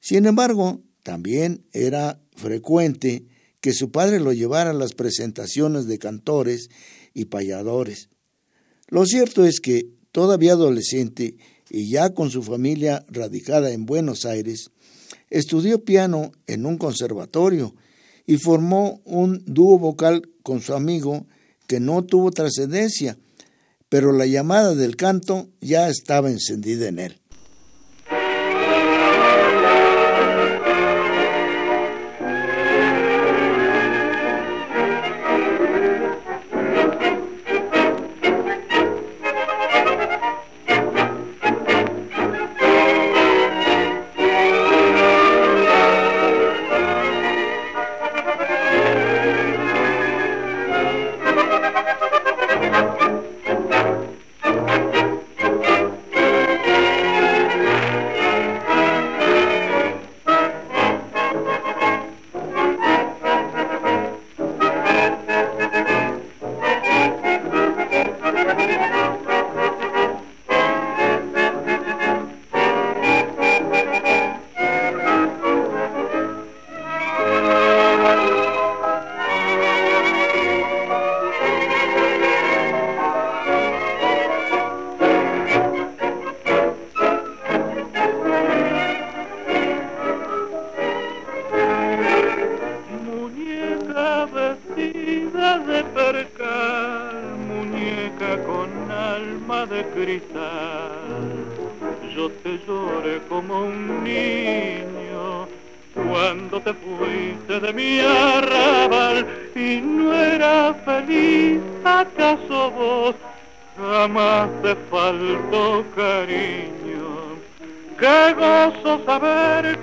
Sin 0.00 0.26
embargo, 0.26 0.80
también 1.02 1.64
era 1.72 2.20
frecuente 2.34 3.26
que 3.60 3.72
su 3.72 3.90
padre 3.90 4.18
lo 4.20 4.32
llevara 4.32 4.70
a 4.70 4.74
las 4.74 4.94
presentaciones 4.94 5.86
de 5.86 5.98
cantores 5.98 6.68
y 7.14 7.26
payadores. 7.26 8.08
Lo 8.88 9.06
cierto 9.06 9.44
es 9.44 9.60
que 9.60 9.88
todavía 10.10 10.52
adolescente 10.52 11.36
y 11.70 11.90
ya 11.90 12.10
con 12.10 12.30
su 12.30 12.42
familia 12.42 13.04
radicada 13.08 13.70
en 13.72 13.86
Buenos 13.86 14.26
Aires, 14.26 14.70
estudió 15.32 15.82
piano 15.82 16.30
en 16.46 16.66
un 16.66 16.76
conservatorio 16.76 17.74
y 18.26 18.36
formó 18.36 19.00
un 19.04 19.42
dúo 19.46 19.78
vocal 19.78 20.28
con 20.42 20.60
su 20.60 20.74
amigo 20.74 21.26
que 21.66 21.80
no 21.80 22.04
tuvo 22.04 22.30
trascendencia, 22.30 23.16
pero 23.88 24.12
la 24.12 24.26
llamada 24.26 24.74
del 24.74 24.94
canto 24.96 25.48
ya 25.60 25.88
estaba 25.88 26.30
encendida 26.30 26.86
en 26.88 26.98
él. 26.98 27.21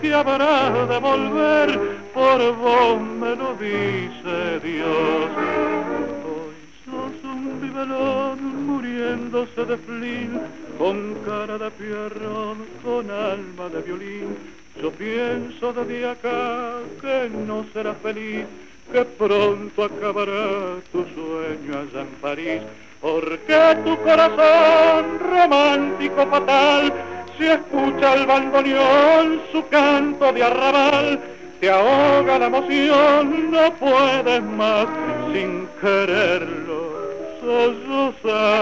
que 0.01 0.13
habrá 0.13 0.85
de 0.85 0.99
volver, 0.99 1.79
por 2.13 2.55
vos 2.55 3.01
me 3.01 3.35
lo 3.35 3.53
dice 3.55 4.59
Dios. 4.63 5.29
Hoy 6.25 6.55
sos 6.85 7.23
un 7.23 7.61
vivelón 7.61 8.65
muriéndose 8.65 9.65
de 9.65 9.77
flin, 9.77 10.39
con 10.77 11.15
cara 11.25 11.57
de 11.57 11.71
pierrón, 11.71 12.65
con 12.83 13.09
alma 13.11 13.69
de 13.69 13.81
violín. 13.81 14.37
Yo 14.81 14.91
pienso 14.91 15.73
desde 15.73 16.09
acá 16.09 16.79
que 17.01 17.29
no 17.29 17.65
serás 17.73 17.97
feliz, 18.01 18.45
que 18.91 19.03
pronto 19.05 19.83
acabará 19.83 20.77
tu 20.91 21.03
sueño 21.13 21.79
allá 21.79 22.01
en 22.01 22.07
París, 22.21 22.61
porque 23.01 23.77
tu 23.83 23.97
corazón 24.01 25.19
romántico 25.19 26.25
fatal 26.27 26.93
si 27.39 27.47
escucha 27.47 28.13
el 28.15 28.27
bandoneón 28.27 29.41
su 29.51 29.65
canto 29.69 30.31
de 30.33 30.43
arrabal, 30.43 31.19
te 31.61 31.71
ahoga 31.71 32.37
la 32.37 32.47
emoción, 32.47 33.51
no 33.51 33.73
puedes 33.75 34.43
más 34.43 34.87
sin 35.31 35.67
quererlo 35.79 36.89
sollozar. 37.39 38.59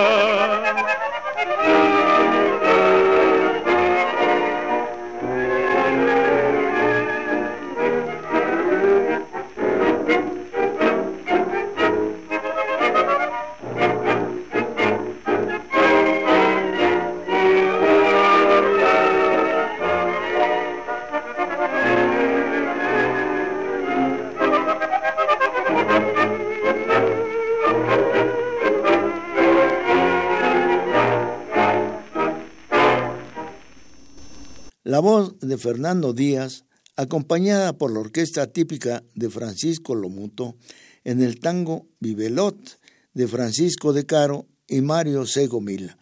La 34.97 35.01
voz 35.01 35.37
de 35.41 35.59
Fernando 35.59 36.11
Díaz, 36.11 36.65
acompañada 36.95 37.77
por 37.77 37.93
la 37.93 37.99
orquesta 37.99 38.47
típica 38.47 39.03
de 39.13 39.29
Francisco 39.29 39.93
Lomuto, 39.93 40.55
en 41.03 41.21
el 41.21 41.39
tango 41.39 41.85
Vivelot 41.99 42.79
de 43.13 43.27
Francisco 43.27 43.93
de 43.93 44.07
Caro 44.07 44.47
y 44.67 44.81
Mario 44.81 45.27
Segomila. 45.27 45.99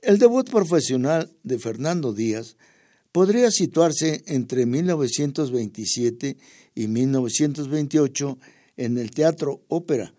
El 0.00 0.18
debut 0.18 0.48
profesional 0.48 1.36
de 1.42 1.58
Fernando 1.58 2.12
Díaz 2.12 2.56
podría 3.10 3.50
situarse 3.50 4.22
entre 4.26 4.64
1927 4.64 6.36
y 6.76 6.86
1928 6.86 8.38
en 8.76 8.96
el 8.96 9.10
Teatro 9.10 9.64
Ópera, 9.66 10.14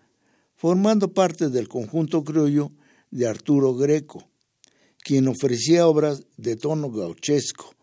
formando 0.54 1.14
parte 1.14 1.48
del 1.48 1.66
conjunto 1.66 2.24
criollo 2.24 2.72
de 3.10 3.26
Arturo 3.26 3.74
Greco 3.74 4.31
quien 5.02 5.28
ofrecía 5.28 5.86
obras 5.86 6.24
de 6.36 6.56
tono 6.56 6.90
gauchesco. 6.90 7.74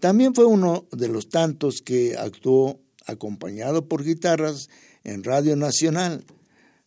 También 0.00 0.34
fue 0.34 0.46
uno 0.46 0.86
de 0.90 1.08
los 1.08 1.28
tantos 1.28 1.80
que 1.80 2.16
actuó 2.16 2.80
acompañado 3.06 3.86
por 3.86 4.02
guitarras 4.02 4.68
en 5.04 5.22
Radio 5.22 5.56
Nacional. 5.56 6.24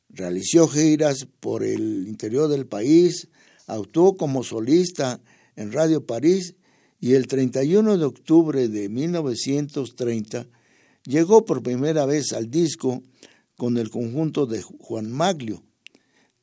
Realizó 0.09 0.67
giras 0.67 1.27
por 1.39 1.63
el 1.63 2.07
interior 2.07 2.49
del 2.49 2.65
país, 2.65 3.29
actuó 3.67 4.17
como 4.17 4.43
solista 4.43 5.21
en 5.55 5.71
Radio 5.71 6.05
París 6.05 6.55
y 6.99 7.13
el 7.13 7.27
31 7.27 7.97
de 7.97 8.05
octubre 8.05 8.67
de 8.67 8.89
1930 8.89 10.47
llegó 11.03 11.45
por 11.45 11.61
primera 11.61 12.05
vez 12.05 12.33
al 12.33 12.49
disco 12.49 13.03
con 13.57 13.77
el 13.77 13.89
conjunto 13.89 14.45
de 14.45 14.61
Juan 14.61 15.11
Maglio, 15.11 15.63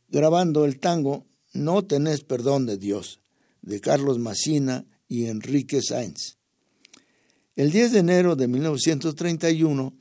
grabando 0.08 0.64
el 0.64 0.78
tango 0.78 1.26
no 1.52 1.82
tenés 1.84 2.22
perdón 2.22 2.66
de 2.66 2.78
Dios, 2.78 3.20
de 3.62 3.80
Carlos 3.80 4.18
Massina 4.18 4.86
y 5.08 5.26
Enrique 5.26 5.82
Sainz. 5.82 6.38
El 7.54 7.70
10 7.70 7.92
de 7.92 7.98
enero 7.98 8.36
de 8.36 8.48
1931 8.48 9.94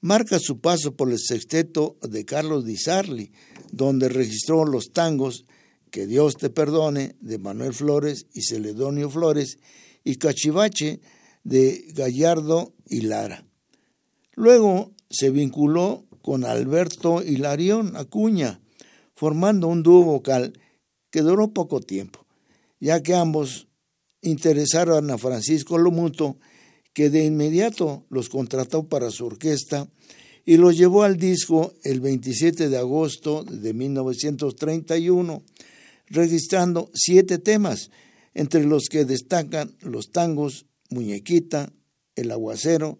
marca 0.00 0.38
su 0.38 0.60
paso 0.60 0.96
por 0.96 1.10
el 1.10 1.18
sexteto 1.18 1.96
de 2.02 2.24
Carlos 2.24 2.64
Di 2.64 2.76
Sarli, 2.76 3.32
donde 3.72 4.08
registró 4.08 4.64
los 4.64 4.92
tangos 4.92 5.44
Que 5.90 6.06
Dios 6.06 6.34
te 6.34 6.50
perdone 6.50 7.14
de 7.20 7.38
Manuel 7.38 7.72
Flores 7.72 8.26
y 8.32 8.42
Celedonio 8.42 9.10
Flores 9.10 9.58
y 10.02 10.16
Cachivache 10.16 11.00
de 11.44 11.84
Gallardo 11.94 12.74
y 12.86 13.02
Lara. 13.02 13.46
Luego 14.34 14.92
se 15.08 15.30
vinculó 15.30 16.04
con 16.20 16.44
Alberto 16.44 17.22
Hilarión 17.22 17.96
Acuña, 17.96 18.60
formando 19.14 19.68
un 19.68 19.82
dúo 19.82 20.02
vocal 20.02 20.54
que 21.14 21.22
duró 21.22 21.52
poco 21.52 21.80
tiempo, 21.80 22.26
ya 22.80 23.00
que 23.00 23.14
ambos 23.14 23.68
interesaron 24.20 25.12
a 25.12 25.16
Francisco 25.16 25.78
Lomuto, 25.78 26.40
que 26.92 27.08
de 27.08 27.24
inmediato 27.24 28.04
los 28.10 28.28
contrató 28.28 28.88
para 28.88 29.12
su 29.12 29.26
orquesta 29.26 29.88
y 30.44 30.56
los 30.56 30.76
llevó 30.76 31.04
al 31.04 31.16
disco 31.16 31.72
el 31.84 32.00
27 32.00 32.68
de 32.68 32.76
agosto 32.78 33.44
de 33.44 33.72
1931, 33.72 35.44
registrando 36.06 36.90
siete 36.94 37.38
temas, 37.38 37.92
entre 38.34 38.64
los 38.64 38.88
que 38.90 39.04
destacan 39.04 39.76
los 39.82 40.10
tangos 40.10 40.66
Muñequita, 40.90 41.72
El 42.16 42.32
Aguacero 42.32 42.98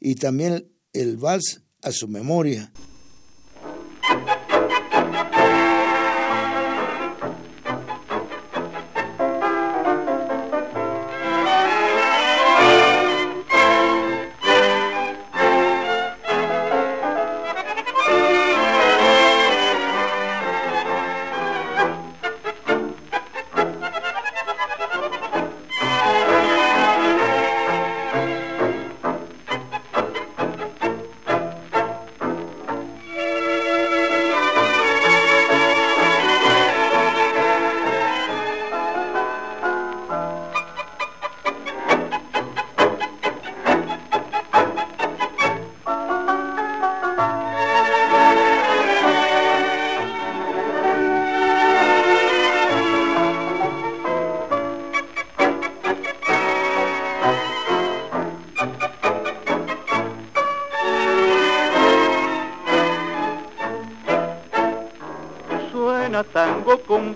y 0.00 0.16
también 0.16 0.70
el 0.92 1.16
Vals 1.16 1.62
a 1.80 1.92
su 1.92 2.08
memoria. 2.08 2.70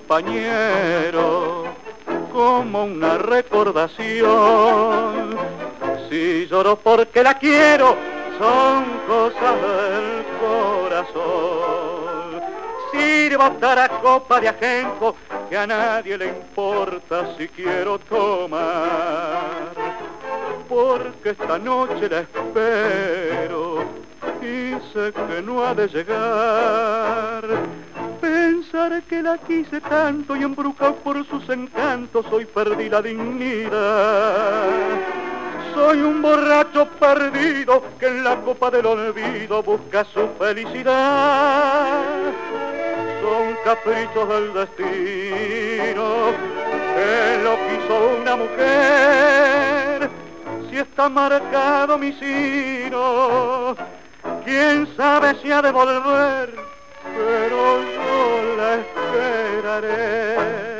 Compañero, 0.08 1.64
como 2.32 2.84
una 2.84 3.18
recordación. 3.18 5.36
Si 6.08 6.46
lloro 6.46 6.76
porque 6.76 7.22
la 7.22 7.34
quiero, 7.34 7.94
son 8.38 8.84
cosas 9.06 9.54
del 9.60 10.24
corazón. 10.40 12.40
Sirva 12.90 13.48
otra 13.48 13.86
copa 14.00 14.40
de 14.40 14.48
ajenjo 14.48 15.14
que 15.50 15.58
a 15.58 15.66
nadie 15.66 16.16
le 16.16 16.28
importa 16.28 17.34
si 17.36 17.46
quiero 17.48 17.98
tomar. 17.98 19.74
Porque 20.70 21.28
esta 21.30 21.58
noche 21.58 22.08
la 22.08 22.20
espero 22.20 23.84
y 24.40 24.72
sé 24.94 25.12
que 25.12 25.42
no 25.42 25.66
ha 25.66 25.74
de 25.74 25.86
llegar 25.86 27.44
Pensar 28.28 29.02
que 29.04 29.22
la 29.22 29.38
quise 29.38 29.80
tanto 29.80 30.36
y 30.36 30.42
embrujado 30.42 30.96
por 30.96 31.26
sus 31.26 31.48
encantos 31.48 32.26
hoy 32.30 32.44
perdí 32.44 32.90
la 32.90 33.00
dignidad. 33.00 34.68
Soy 35.72 36.02
un 36.02 36.20
borracho 36.20 36.86
perdido 37.00 37.82
que 37.98 38.06
en 38.08 38.24
la 38.24 38.36
copa 38.42 38.70
del 38.70 38.84
olvido 38.84 39.62
busca 39.62 40.04
su 40.04 40.28
felicidad. 40.38 42.02
Son 43.22 43.56
caprichos 43.64 44.28
del 44.28 44.52
destino 44.52 46.04
que 46.94 47.40
lo 47.42 47.56
quiso 47.66 48.20
una 48.20 48.36
mujer. 48.36 50.10
Si 50.68 50.76
está 50.76 51.08
marcado 51.08 51.96
mi 51.96 52.12
sino, 52.12 53.74
quién 54.44 54.86
sabe 54.98 55.34
si 55.40 55.50
ha 55.50 55.62
de 55.62 55.72
volver 55.72 56.77
pero 57.16 57.82
yo 57.82 58.56
la 58.56 58.74
esperaré. 58.80 60.77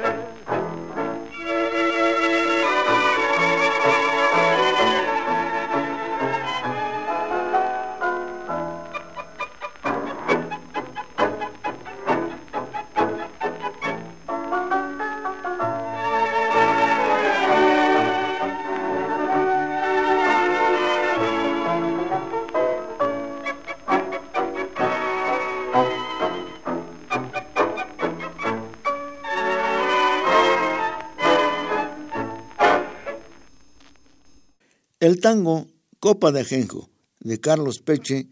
El 35.09 35.21
tango 35.21 35.67
Copa 36.01 36.33
de 36.33 36.41
Ajenjo 36.41 36.91
de 37.21 37.41
Carlos 37.41 37.79
Peche 37.83 38.29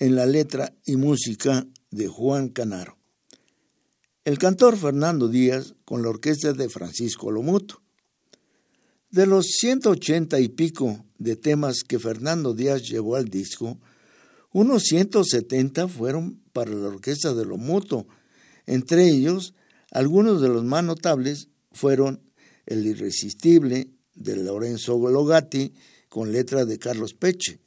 en 0.00 0.16
la 0.16 0.26
letra 0.26 0.74
y 0.84 0.96
música 0.96 1.64
de 1.92 2.08
Juan 2.08 2.48
Canaro. 2.48 2.98
El 4.24 4.36
cantor 4.36 4.76
Fernando 4.76 5.28
Díaz 5.28 5.76
con 5.84 6.02
la 6.02 6.08
orquesta 6.08 6.52
de 6.52 6.68
Francisco 6.68 7.30
Lomuto. 7.30 7.82
De 9.12 9.26
los 9.26 9.46
180 9.46 10.40
y 10.40 10.48
pico 10.48 11.04
de 11.18 11.36
temas 11.36 11.84
que 11.86 12.00
Fernando 12.00 12.52
Díaz 12.52 12.82
llevó 12.82 13.14
al 13.14 13.26
disco, 13.26 13.78
unos 14.50 14.82
170 14.86 15.86
fueron 15.86 16.42
para 16.52 16.72
la 16.72 16.88
orquesta 16.88 17.32
de 17.32 17.44
Lomuto. 17.44 18.08
Entre 18.66 19.06
ellos, 19.06 19.54
algunos 19.92 20.42
de 20.42 20.48
los 20.48 20.64
más 20.64 20.82
notables 20.82 21.46
fueron 21.70 22.20
El 22.66 22.84
Irresistible 22.88 23.92
de 24.16 24.34
Lorenzo 24.34 24.98
Logatti 24.98 25.74
con 26.08 26.32
letra 26.32 26.64
de 26.64 26.78
Carlos 26.78 27.14
Peche, 27.14 27.60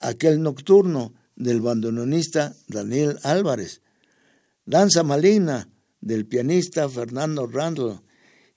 Aquel 0.00 0.42
Nocturno 0.42 1.14
del 1.34 1.60
bandoneonista 1.60 2.54
Daniel 2.66 3.18
Álvarez, 3.22 3.82
Danza 4.64 5.02
Maligna 5.02 5.68
del 6.00 6.26
pianista 6.26 6.88
Fernando 6.88 7.46
Randall 7.46 8.02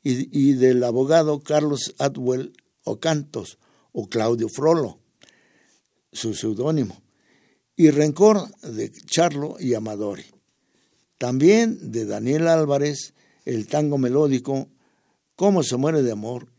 y, 0.03 0.53
del 0.53 0.83
abogado 0.83 1.39
Carlos 1.41 1.93
Atwell 1.99 2.53
Ocantos 2.83 3.59
o 3.91 4.07
Claudio 4.07 4.49
Frollo, 4.49 4.99
su 6.11 6.33
seudónimo, 6.33 7.01
y 7.75 7.89
Rencor 7.91 8.49
de 8.61 8.91
Charlo 8.91 9.57
y 9.59 9.73
Amadori. 9.73 10.25
También 11.17 11.91
de 11.91 12.05
Daniel 12.05 12.47
Álvarez, 12.47 13.13
el 13.45 13.67
tango 13.67 13.97
melódico 13.97 14.69
Cómo 15.35 15.63
se 15.63 15.75
muere 15.75 16.03
de 16.03 16.11
amor 16.11 16.50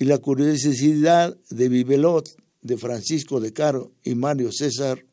y 0.00 0.06
la 0.06 0.16
curiosidad 0.16 1.36
de 1.50 1.68
Vivelot 1.68 2.34
de 2.62 2.78
Francisco 2.78 3.38
de 3.38 3.52
Caro 3.52 3.92
y 4.02 4.14
Mario 4.14 4.50
César 4.50 5.04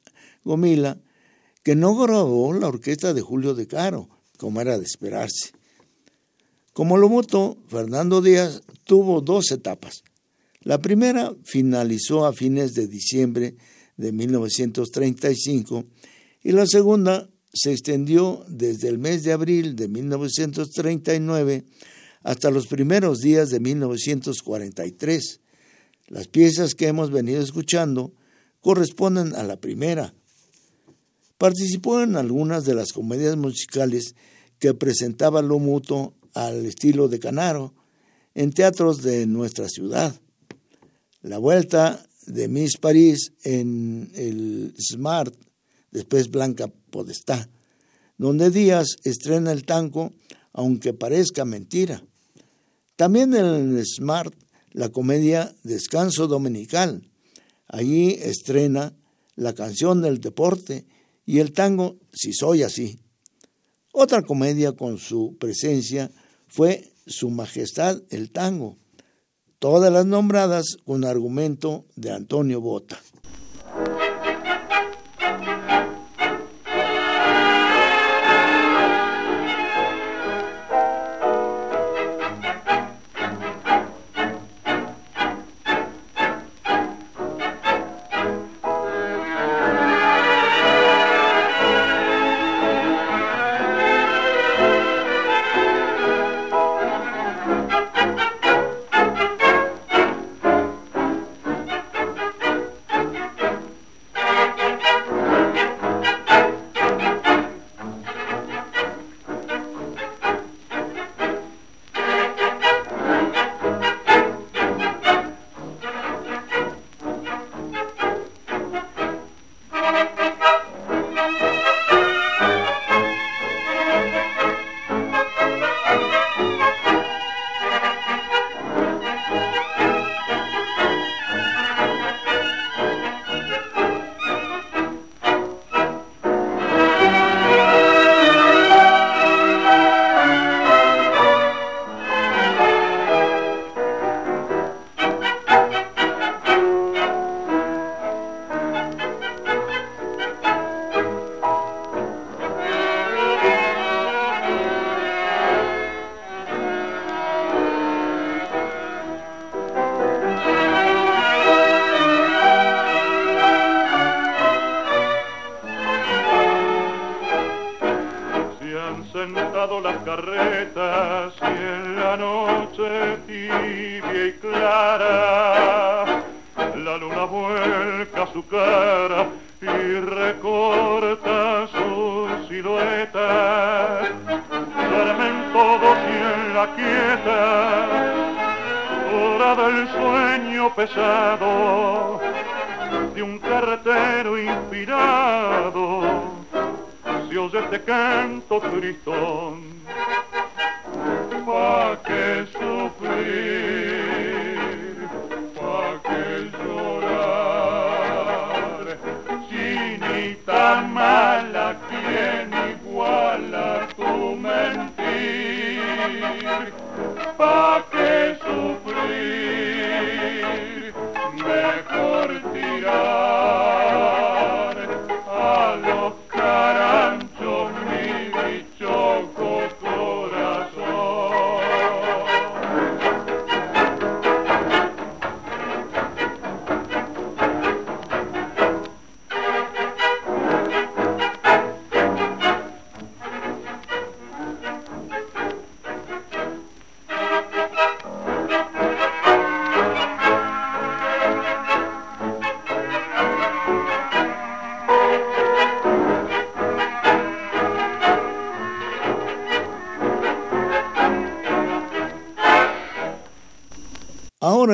Gomila, 0.45 0.97
que 1.61 1.75
no 1.75 1.93
grabó 1.97 2.53
la 2.53 2.69
orquesta 2.69 3.13
de 3.13 3.19
Julio 3.19 3.53
de 3.53 3.67
Caro, 3.67 4.07
como 4.38 4.61
era 4.61 4.77
de 4.77 4.85
esperarse. 4.85 5.51
Como 6.71 6.95
lo 6.95 7.09
votó, 7.09 7.57
Fernando 7.67 8.21
Díaz 8.21 8.61
tuvo 8.85 9.19
dos 9.19 9.51
etapas. 9.51 10.03
La 10.61 10.81
primera 10.81 11.35
finalizó 11.43 12.25
a 12.25 12.31
fines 12.31 12.73
de 12.73 12.88
diciembre 12.88 13.57
de 13.97 14.13
1935 14.13 15.83
y 16.43 16.53
la 16.53 16.65
segunda 16.65 17.29
se 17.51 17.73
extendió 17.73 18.45
desde 18.47 18.88
el 18.88 18.99
mes 18.99 19.23
de 19.23 19.33
abril 19.33 19.75
de 19.75 19.89
1939 19.89 21.65
hasta 22.28 22.51
los 22.51 22.67
primeros 22.67 23.19
días 23.19 23.51
de 23.51 23.61
1943. 23.61 25.39
Las 26.07 26.28
piezas 26.28 26.75
que 26.75 26.88
hemos 26.88 27.09
venido 27.09 27.41
escuchando 27.41 28.11
corresponden 28.59 29.34
a 29.34 29.43
la 29.43 29.55
primera. 29.61 30.13
Participó 31.38 32.01
en 32.01 32.17
algunas 32.17 32.65
de 32.65 32.75
las 32.75 32.91
comedias 32.91 33.38
musicales 33.38 34.13
que 34.59 34.73
presentaba 34.73 35.41
Lomuto 35.41 36.15
al 36.34 36.65
estilo 36.65 37.07
de 37.07 37.19
Canaro 37.19 37.73
en 38.36 38.51
teatros 38.51 39.03
de 39.03 39.25
nuestra 39.25 39.69
ciudad. 39.69 40.13
La 41.21 41.38
vuelta 41.38 42.05
de 42.25 42.49
Miss 42.49 42.75
París 42.75 43.32
en 43.45 44.11
el 44.15 44.73
Smart, 44.78 45.34
después 45.91 46.30
Blanca 46.30 46.67
Podestá, 46.89 47.49
donde 48.17 48.49
Díaz 48.49 48.97
estrena 49.05 49.53
el 49.53 49.63
tango 49.63 50.11
aunque 50.51 50.91
parezca 50.91 51.45
mentira. 51.45 52.03
También 52.98 53.36
en 53.36 53.78
el 53.78 53.86
Smart 53.86 54.34
la 54.72 54.89
comedia 54.89 55.56
Descanso 55.64 56.28
Dominical. 56.28 57.04
Allí 57.68 58.18
estrena 58.20 58.95
la 59.36 59.54
canción 59.54 60.02
del 60.02 60.20
deporte 60.20 60.88
y 61.24 61.38
el 61.38 61.54
tango 61.54 61.98
Si 62.12 62.34
Soy 62.34 62.64
Así. 62.64 63.00
Otra 63.93 64.24
comedia 64.24 64.72
con 64.72 64.98
su 64.98 65.38
presencia 65.39 66.10
fue 66.48 66.91
Su 67.06 67.30
Majestad 67.30 68.02
el 68.10 68.32
Tango, 68.32 68.78
todas 69.60 69.93
las 69.93 70.08
nombradas 70.08 70.78
con 70.84 71.06
argumento 71.06 71.86
de 71.95 72.12
Antonio 72.12 72.62
Bota. 72.62 73.00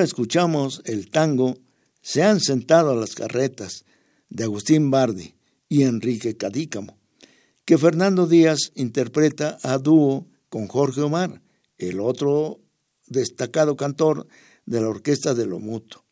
Escuchamos 0.04 0.82
el 0.84 1.10
tango 1.10 1.58
Se 2.02 2.24
han 2.24 2.42
sentado 2.42 2.92
a 2.92 2.96
las 2.96 3.16
carretas 3.16 3.86
de 4.30 4.44
Agustín 4.44 4.92
Bardi 4.92 5.36
y 5.70 5.84
Enrique 5.84 6.36
Cadícamo, 6.36 6.98
que 7.64 7.78
Fernando 7.78 8.28
Díaz 8.28 8.74
interpreta 8.76 9.58
a 9.64 9.78
dúo 9.78 10.28
con 10.50 10.68
Jorge 10.68 11.02
Omar, 11.02 11.42
el 11.78 12.02
otro 12.02 12.60
destacado 13.08 13.78
cantor 13.78 14.28
de 14.66 14.82
la 14.82 14.90
orquesta 14.90 15.34
de 15.34 15.46
Lomuto. 15.46 16.04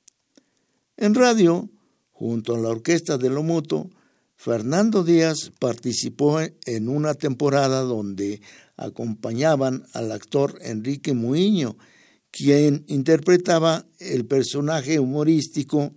En 0.96 1.14
radio, 1.14 1.70
junto 2.14 2.56
a 2.56 2.60
la 2.60 2.70
orquesta 2.70 3.18
de 3.18 3.30
Lomuto, 3.30 3.90
Fernando 4.38 5.04
Díaz 5.04 5.52
participó 5.60 6.40
en 6.40 6.88
una 6.88 7.14
temporada 7.14 7.82
donde 7.82 8.42
acompañaban 8.78 9.86
al 9.94 10.14
actor 10.14 10.58
Enrique 10.62 11.14
Muiño, 11.14 11.76
quien 12.32 12.86
interpretaba 12.88 13.86
el 14.00 14.26
personaje 14.26 15.00
humorístico 15.00 15.94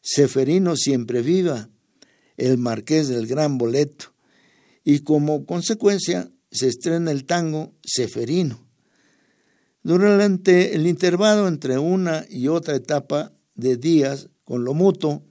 Seferino 0.00 0.76
Siempre 0.76 1.22
Viva, 1.22 1.70
el 2.36 2.58
marqués 2.58 3.08
del 3.08 3.26
Gran 3.26 3.58
Boleto, 3.58 4.12
y 4.84 5.00
como 5.00 5.44
consecuencia 5.44 6.30
se 6.50 6.68
estrena 6.68 7.10
el 7.10 7.24
tango 7.24 7.74
Seferino. 7.82 8.66
Durante 9.82 10.74
el 10.74 10.86
intervalo 10.86 11.48
entre 11.48 11.78
una 11.78 12.26
y 12.28 12.48
otra 12.48 12.76
etapa 12.76 13.32
de 13.54 13.76
Díaz 13.76 14.28
con 14.44 14.64
lo 14.64 14.74
mutuo, 14.74 15.24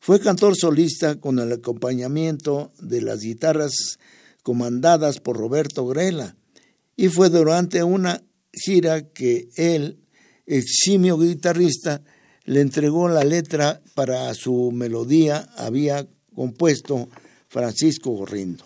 fue 0.00 0.20
cantor 0.20 0.56
solista 0.56 1.20
con 1.20 1.38
el 1.38 1.52
acompañamiento 1.52 2.72
de 2.80 3.02
las 3.02 3.20
guitarras 3.20 3.98
comandadas 4.42 5.20
por 5.20 5.36
Roberto 5.36 5.86
Grela 5.86 6.36
y 6.96 7.08
fue 7.08 7.28
durante 7.28 7.82
una 7.82 8.22
gira 8.58 9.08
que 9.08 9.48
él, 9.56 9.98
eximio 10.46 11.18
guitarrista, 11.18 12.02
le 12.44 12.60
entregó 12.60 13.08
la 13.08 13.24
letra 13.24 13.80
para 13.94 14.32
su 14.34 14.70
melodía 14.72 15.48
había 15.56 16.06
compuesto 16.34 17.08
Francisco 17.48 18.10
Gorrindo. 18.10 18.64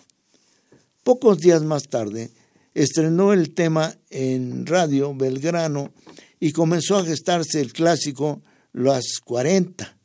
Pocos 1.03 1.39
días 1.39 1.63
más 1.63 1.83
tarde 1.83 2.31
estrenó 2.73 3.33
el 3.33 3.53
tema 3.53 3.95
en 4.09 4.65
Radio 4.65 5.13
Belgrano 5.13 5.91
y 6.39 6.51
comenzó 6.51 6.97
a 6.97 7.05
gestarse 7.05 7.59
el 7.61 7.73
clásico 7.73 8.41
Las 8.71 9.19
40 9.23 9.97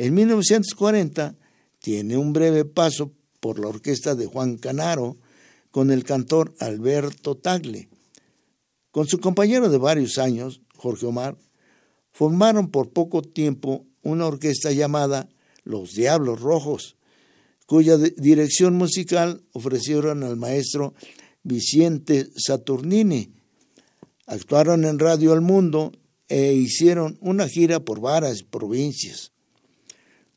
en 0.00 0.14
1940 0.14 1.36
tiene 1.78 2.16
un 2.16 2.32
breve 2.32 2.64
paso 2.64 3.12
por 3.38 3.58
la 3.58 3.68
orquesta 3.68 4.14
de 4.14 4.24
Juan 4.24 4.56
Canaro 4.56 5.18
con 5.70 5.90
el 5.90 6.04
cantor 6.04 6.54
Alberto 6.58 7.36
Tagle. 7.36 7.89
Con 8.90 9.06
su 9.06 9.18
compañero 9.18 9.68
de 9.68 9.78
varios 9.78 10.18
años, 10.18 10.60
Jorge 10.76 11.06
Omar, 11.06 11.36
formaron 12.10 12.70
por 12.70 12.90
poco 12.90 13.22
tiempo 13.22 13.86
una 14.02 14.26
orquesta 14.26 14.72
llamada 14.72 15.28
Los 15.62 15.94
Diablos 15.94 16.40
Rojos, 16.40 16.96
cuya 17.66 17.96
dirección 17.96 18.74
musical 18.74 19.42
ofrecieron 19.52 20.24
al 20.24 20.36
maestro 20.36 20.94
Vicente 21.42 22.28
Saturnini. 22.36 23.32
Actuaron 24.26 24.84
en 24.84 24.98
Radio 24.98 25.34
El 25.34 25.40
Mundo 25.40 25.92
e 26.28 26.52
hicieron 26.52 27.16
una 27.20 27.48
gira 27.48 27.80
por 27.80 28.00
varias 28.00 28.42
provincias. 28.42 29.32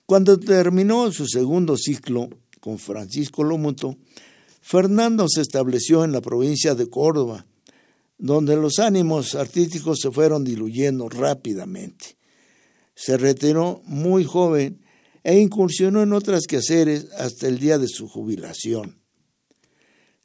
Cuando 0.06 0.40
terminó 0.40 1.12
su 1.12 1.28
segundo 1.28 1.78
ciclo 1.78 2.30
con 2.60 2.78
Francisco 2.78 3.44
Lomuto, 3.44 3.98
Fernando 4.62 5.28
se 5.28 5.42
estableció 5.42 6.04
en 6.04 6.12
la 6.12 6.22
provincia 6.22 6.76
de 6.76 6.90
Córdoba, 6.90 7.46
donde 8.24 8.56
los 8.56 8.80
ánimos 8.80 9.36
artísticos 9.36 10.00
se 10.00 10.10
fueron 10.10 10.46
diluyendo 10.46 11.10
rápidamente. 11.10 12.16
Se 12.96 13.18
retiró 13.18 13.82
muy 13.84 14.24
joven 14.24 14.80
e 15.24 15.38
incursionó 15.42 16.02
en 16.02 16.14
otras 16.14 16.44
quehaceres 16.48 17.12
hasta 17.18 17.50
el 17.50 17.60
día 17.60 17.78
de 17.78 17.90
su 17.90 18.08
jubilación. 18.08 18.98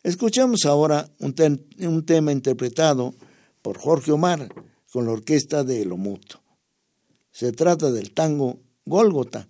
Escuchamos 0.05 0.65
ahora 0.65 1.11
un, 1.19 2.05
tema 2.07 2.31
interpretado 2.31 3.17
por 3.63 3.79
Jorge 3.79 4.13
Omar 4.13 4.49
con 4.93 5.07
la 5.07 5.11
orquesta 5.11 5.65
de 5.65 5.85
Lomuto. 5.85 6.41
Se 7.33 7.51
trata 7.51 7.91
del 7.91 8.13
tango 8.13 8.61
Gólgota, 8.87 9.49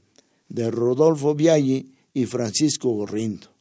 de 0.48 0.70
Rodolfo 0.70 1.34
Viaggi 1.34 1.92
y 2.14 2.24
Francisco 2.24 2.88
Gorrindo. 2.94 3.57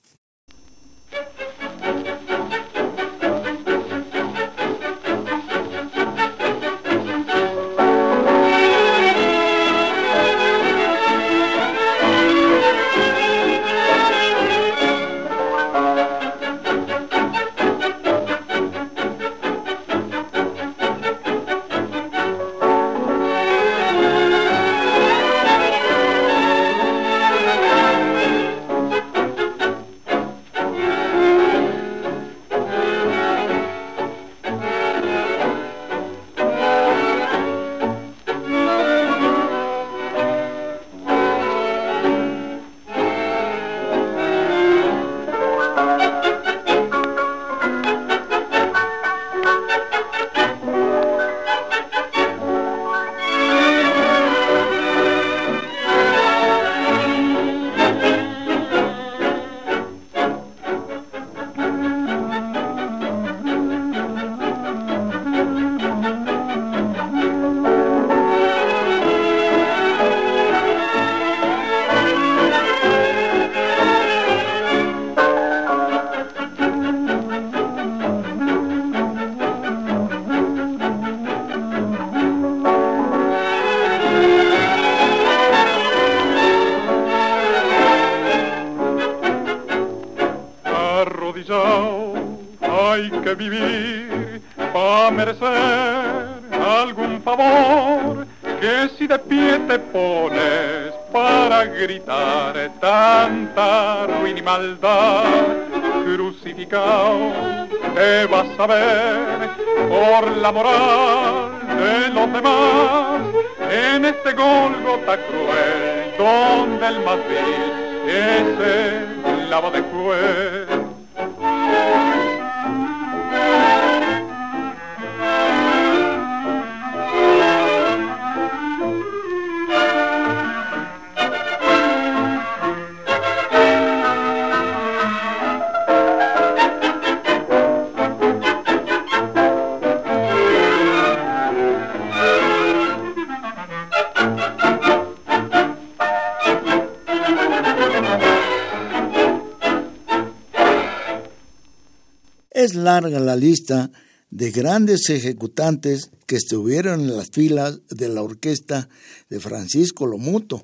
La 153.10 153.36
lista 153.36 153.92
de 154.30 154.52
grandes 154.52 155.10
ejecutantes 155.10 156.12
que 156.26 156.36
estuvieron 156.36 157.02
en 157.02 157.18
las 157.18 157.30
filas 157.30 157.80
de 157.90 158.10
la 158.10 158.22
orquesta 158.22 158.90
de 159.30 159.40
Francisco 159.40 160.06
Lomuto. 160.06 160.64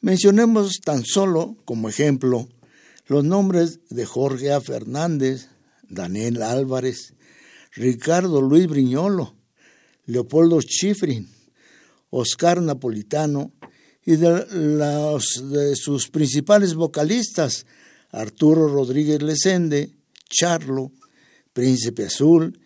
Mencionemos 0.00 0.80
tan 0.82 1.04
solo 1.04 1.56
como 1.64 1.88
ejemplo 1.88 2.48
los 3.06 3.24
nombres 3.24 3.80
de 3.90 4.06
Jorge 4.06 4.52
A. 4.52 4.60
Fernández, 4.60 5.48
Daniel 5.88 6.42
Álvarez, 6.42 7.14
Ricardo 7.72 8.40
Luis 8.40 8.66
Briñolo, 8.66 9.34
Leopoldo 10.06 10.60
Chifrin, 10.62 11.28
Oscar 12.10 12.62
Napolitano 12.62 13.52
y 14.04 14.16
de, 14.16 14.44
de 14.44 15.76
sus 15.76 16.08
principales 16.08 16.74
vocalistas, 16.74 17.66
Arturo 18.10 18.68
Rodríguez 18.68 19.22
Lesende, 19.22 19.90
Charlo, 20.28 20.92
Príncipe 21.52 22.06
Azul 22.06 22.60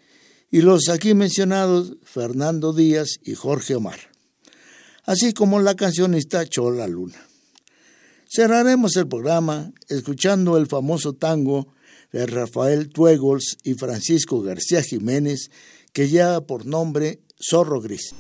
y 0.51 0.63
los 0.63 0.89
aquí 0.89 1.15
mencionados 1.15 1.97
Fernando 2.03 2.73
Díaz 2.73 3.19
y 3.23 3.35
Jorge 3.35 3.75
Omar, 3.75 3.99
así 5.05 5.33
como 5.33 5.61
la 5.61 5.75
cancionista 5.75 6.47
Chola 6.47 6.87
Luna. 6.87 7.21
Cerraremos 8.29 8.97
el 8.97 9.07
programa 9.07 9.73
escuchando 9.89 10.57
el 10.57 10.67
famoso 10.67 11.13
tango 11.13 11.69
de 12.13 12.27
Rafael 12.27 12.89
Tuegols 12.89 13.57
y 13.65 13.75
Francisco 13.75 14.43
García 14.43 14.83
Jiménez 14.83 15.51
que 15.93 16.09
lleva 16.09 16.41
por 16.47 16.67
nombre 16.67 17.21
Zorro 17.39 17.81
Gris. 17.81 18.15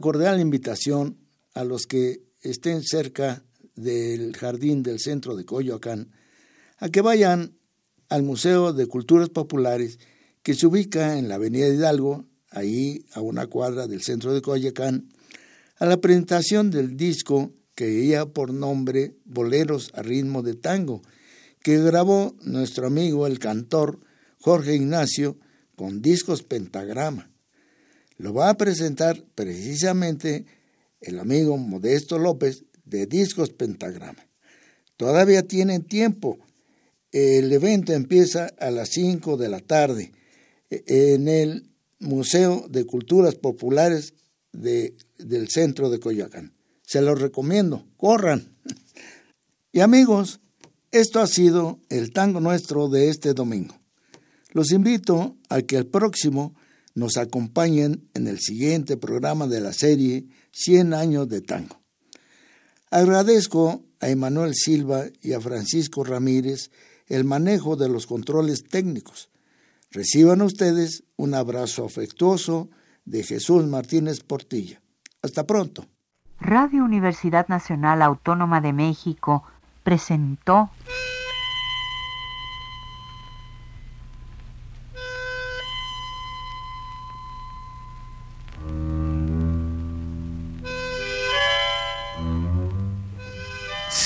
Cordial 0.00 0.40
invitación 0.40 1.18
a 1.54 1.64
los 1.64 1.86
que 1.86 2.22
estén 2.42 2.82
cerca 2.82 3.44
del 3.74 4.36
jardín 4.36 4.82
del 4.82 4.98
centro 4.98 5.36
de 5.36 5.44
Coyoacán 5.44 6.12
a 6.78 6.88
que 6.88 7.00
vayan 7.00 7.56
al 8.08 8.22
Museo 8.22 8.72
de 8.72 8.86
Culturas 8.86 9.28
Populares 9.28 9.98
que 10.42 10.54
se 10.54 10.66
ubica 10.66 11.18
en 11.18 11.28
la 11.28 11.36
Avenida 11.36 11.68
Hidalgo, 11.68 12.26
ahí 12.50 13.04
a 13.12 13.20
una 13.20 13.46
cuadra 13.46 13.86
del 13.86 14.02
centro 14.02 14.32
de 14.32 14.42
Coyoacán, 14.42 15.10
a 15.78 15.86
la 15.86 16.00
presentación 16.00 16.70
del 16.70 16.96
disco 16.96 17.52
que 17.74 18.04
lleva 18.04 18.32
por 18.32 18.52
nombre 18.52 19.16
Boleros 19.24 19.90
a 19.94 20.02
ritmo 20.02 20.42
de 20.42 20.54
tango, 20.54 21.02
que 21.62 21.78
grabó 21.78 22.34
nuestro 22.42 22.86
amigo 22.86 23.26
el 23.26 23.38
cantor 23.38 24.00
Jorge 24.40 24.74
Ignacio 24.74 25.38
con 25.76 26.02
discos 26.02 26.42
pentagrama. 26.42 27.29
Lo 28.20 28.34
va 28.34 28.50
a 28.50 28.58
presentar 28.58 29.24
precisamente 29.34 30.44
el 31.00 31.20
amigo 31.20 31.56
Modesto 31.56 32.18
López 32.18 32.64
de 32.84 33.06
Discos 33.06 33.48
Pentagrama. 33.48 34.26
Todavía 34.98 35.48
tienen 35.48 35.84
tiempo. 35.84 36.38
El 37.12 37.50
evento 37.50 37.94
empieza 37.94 38.48
a 38.58 38.70
las 38.70 38.90
5 38.90 39.38
de 39.38 39.48
la 39.48 39.60
tarde 39.60 40.12
en 40.68 41.28
el 41.28 41.70
Museo 41.98 42.66
de 42.68 42.84
Culturas 42.84 43.36
Populares 43.36 44.12
de, 44.52 44.94
del 45.16 45.48
centro 45.48 45.88
de 45.88 45.98
Coyoacán. 45.98 46.52
Se 46.82 47.00
los 47.00 47.18
recomiendo, 47.18 47.86
corran. 47.96 48.54
Y 49.72 49.80
amigos, 49.80 50.40
esto 50.92 51.20
ha 51.20 51.26
sido 51.26 51.80
el 51.88 52.12
tango 52.12 52.40
nuestro 52.40 52.90
de 52.90 53.08
este 53.08 53.32
domingo. 53.32 53.80
Los 54.52 54.72
invito 54.72 55.38
a 55.48 55.62
que 55.62 55.76
el 55.76 55.86
próximo 55.86 56.54
nos 56.94 57.16
acompañen 57.16 58.08
en 58.14 58.26
el 58.26 58.40
siguiente 58.40 58.96
programa 58.96 59.46
de 59.46 59.60
la 59.60 59.72
serie 59.72 60.26
100 60.52 60.94
años 60.94 61.28
de 61.28 61.40
tango. 61.40 61.80
Agradezco 62.90 63.84
a 64.00 64.08
Emanuel 64.08 64.54
Silva 64.54 65.04
y 65.22 65.32
a 65.32 65.40
Francisco 65.40 66.04
Ramírez 66.04 66.70
el 67.06 67.24
manejo 67.24 67.76
de 67.76 67.88
los 67.88 68.06
controles 68.06 68.64
técnicos. 68.64 69.30
Reciban 69.90 70.42
ustedes 70.42 71.04
un 71.16 71.34
abrazo 71.34 71.84
afectuoso 71.84 72.70
de 73.04 73.22
Jesús 73.24 73.66
Martínez 73.66 74.20
Portilla. 74.20 74.80
Hasta 75.22 75.46
pronto. 75.46 75.86
Radio 76.40 76.84
Universidad 76.84 77.48
Nacional 77.48 78.00
Autónoma 78.02 78.60
de 78.60 78.72
México 78.72 79.44
presentó 79.82 80.70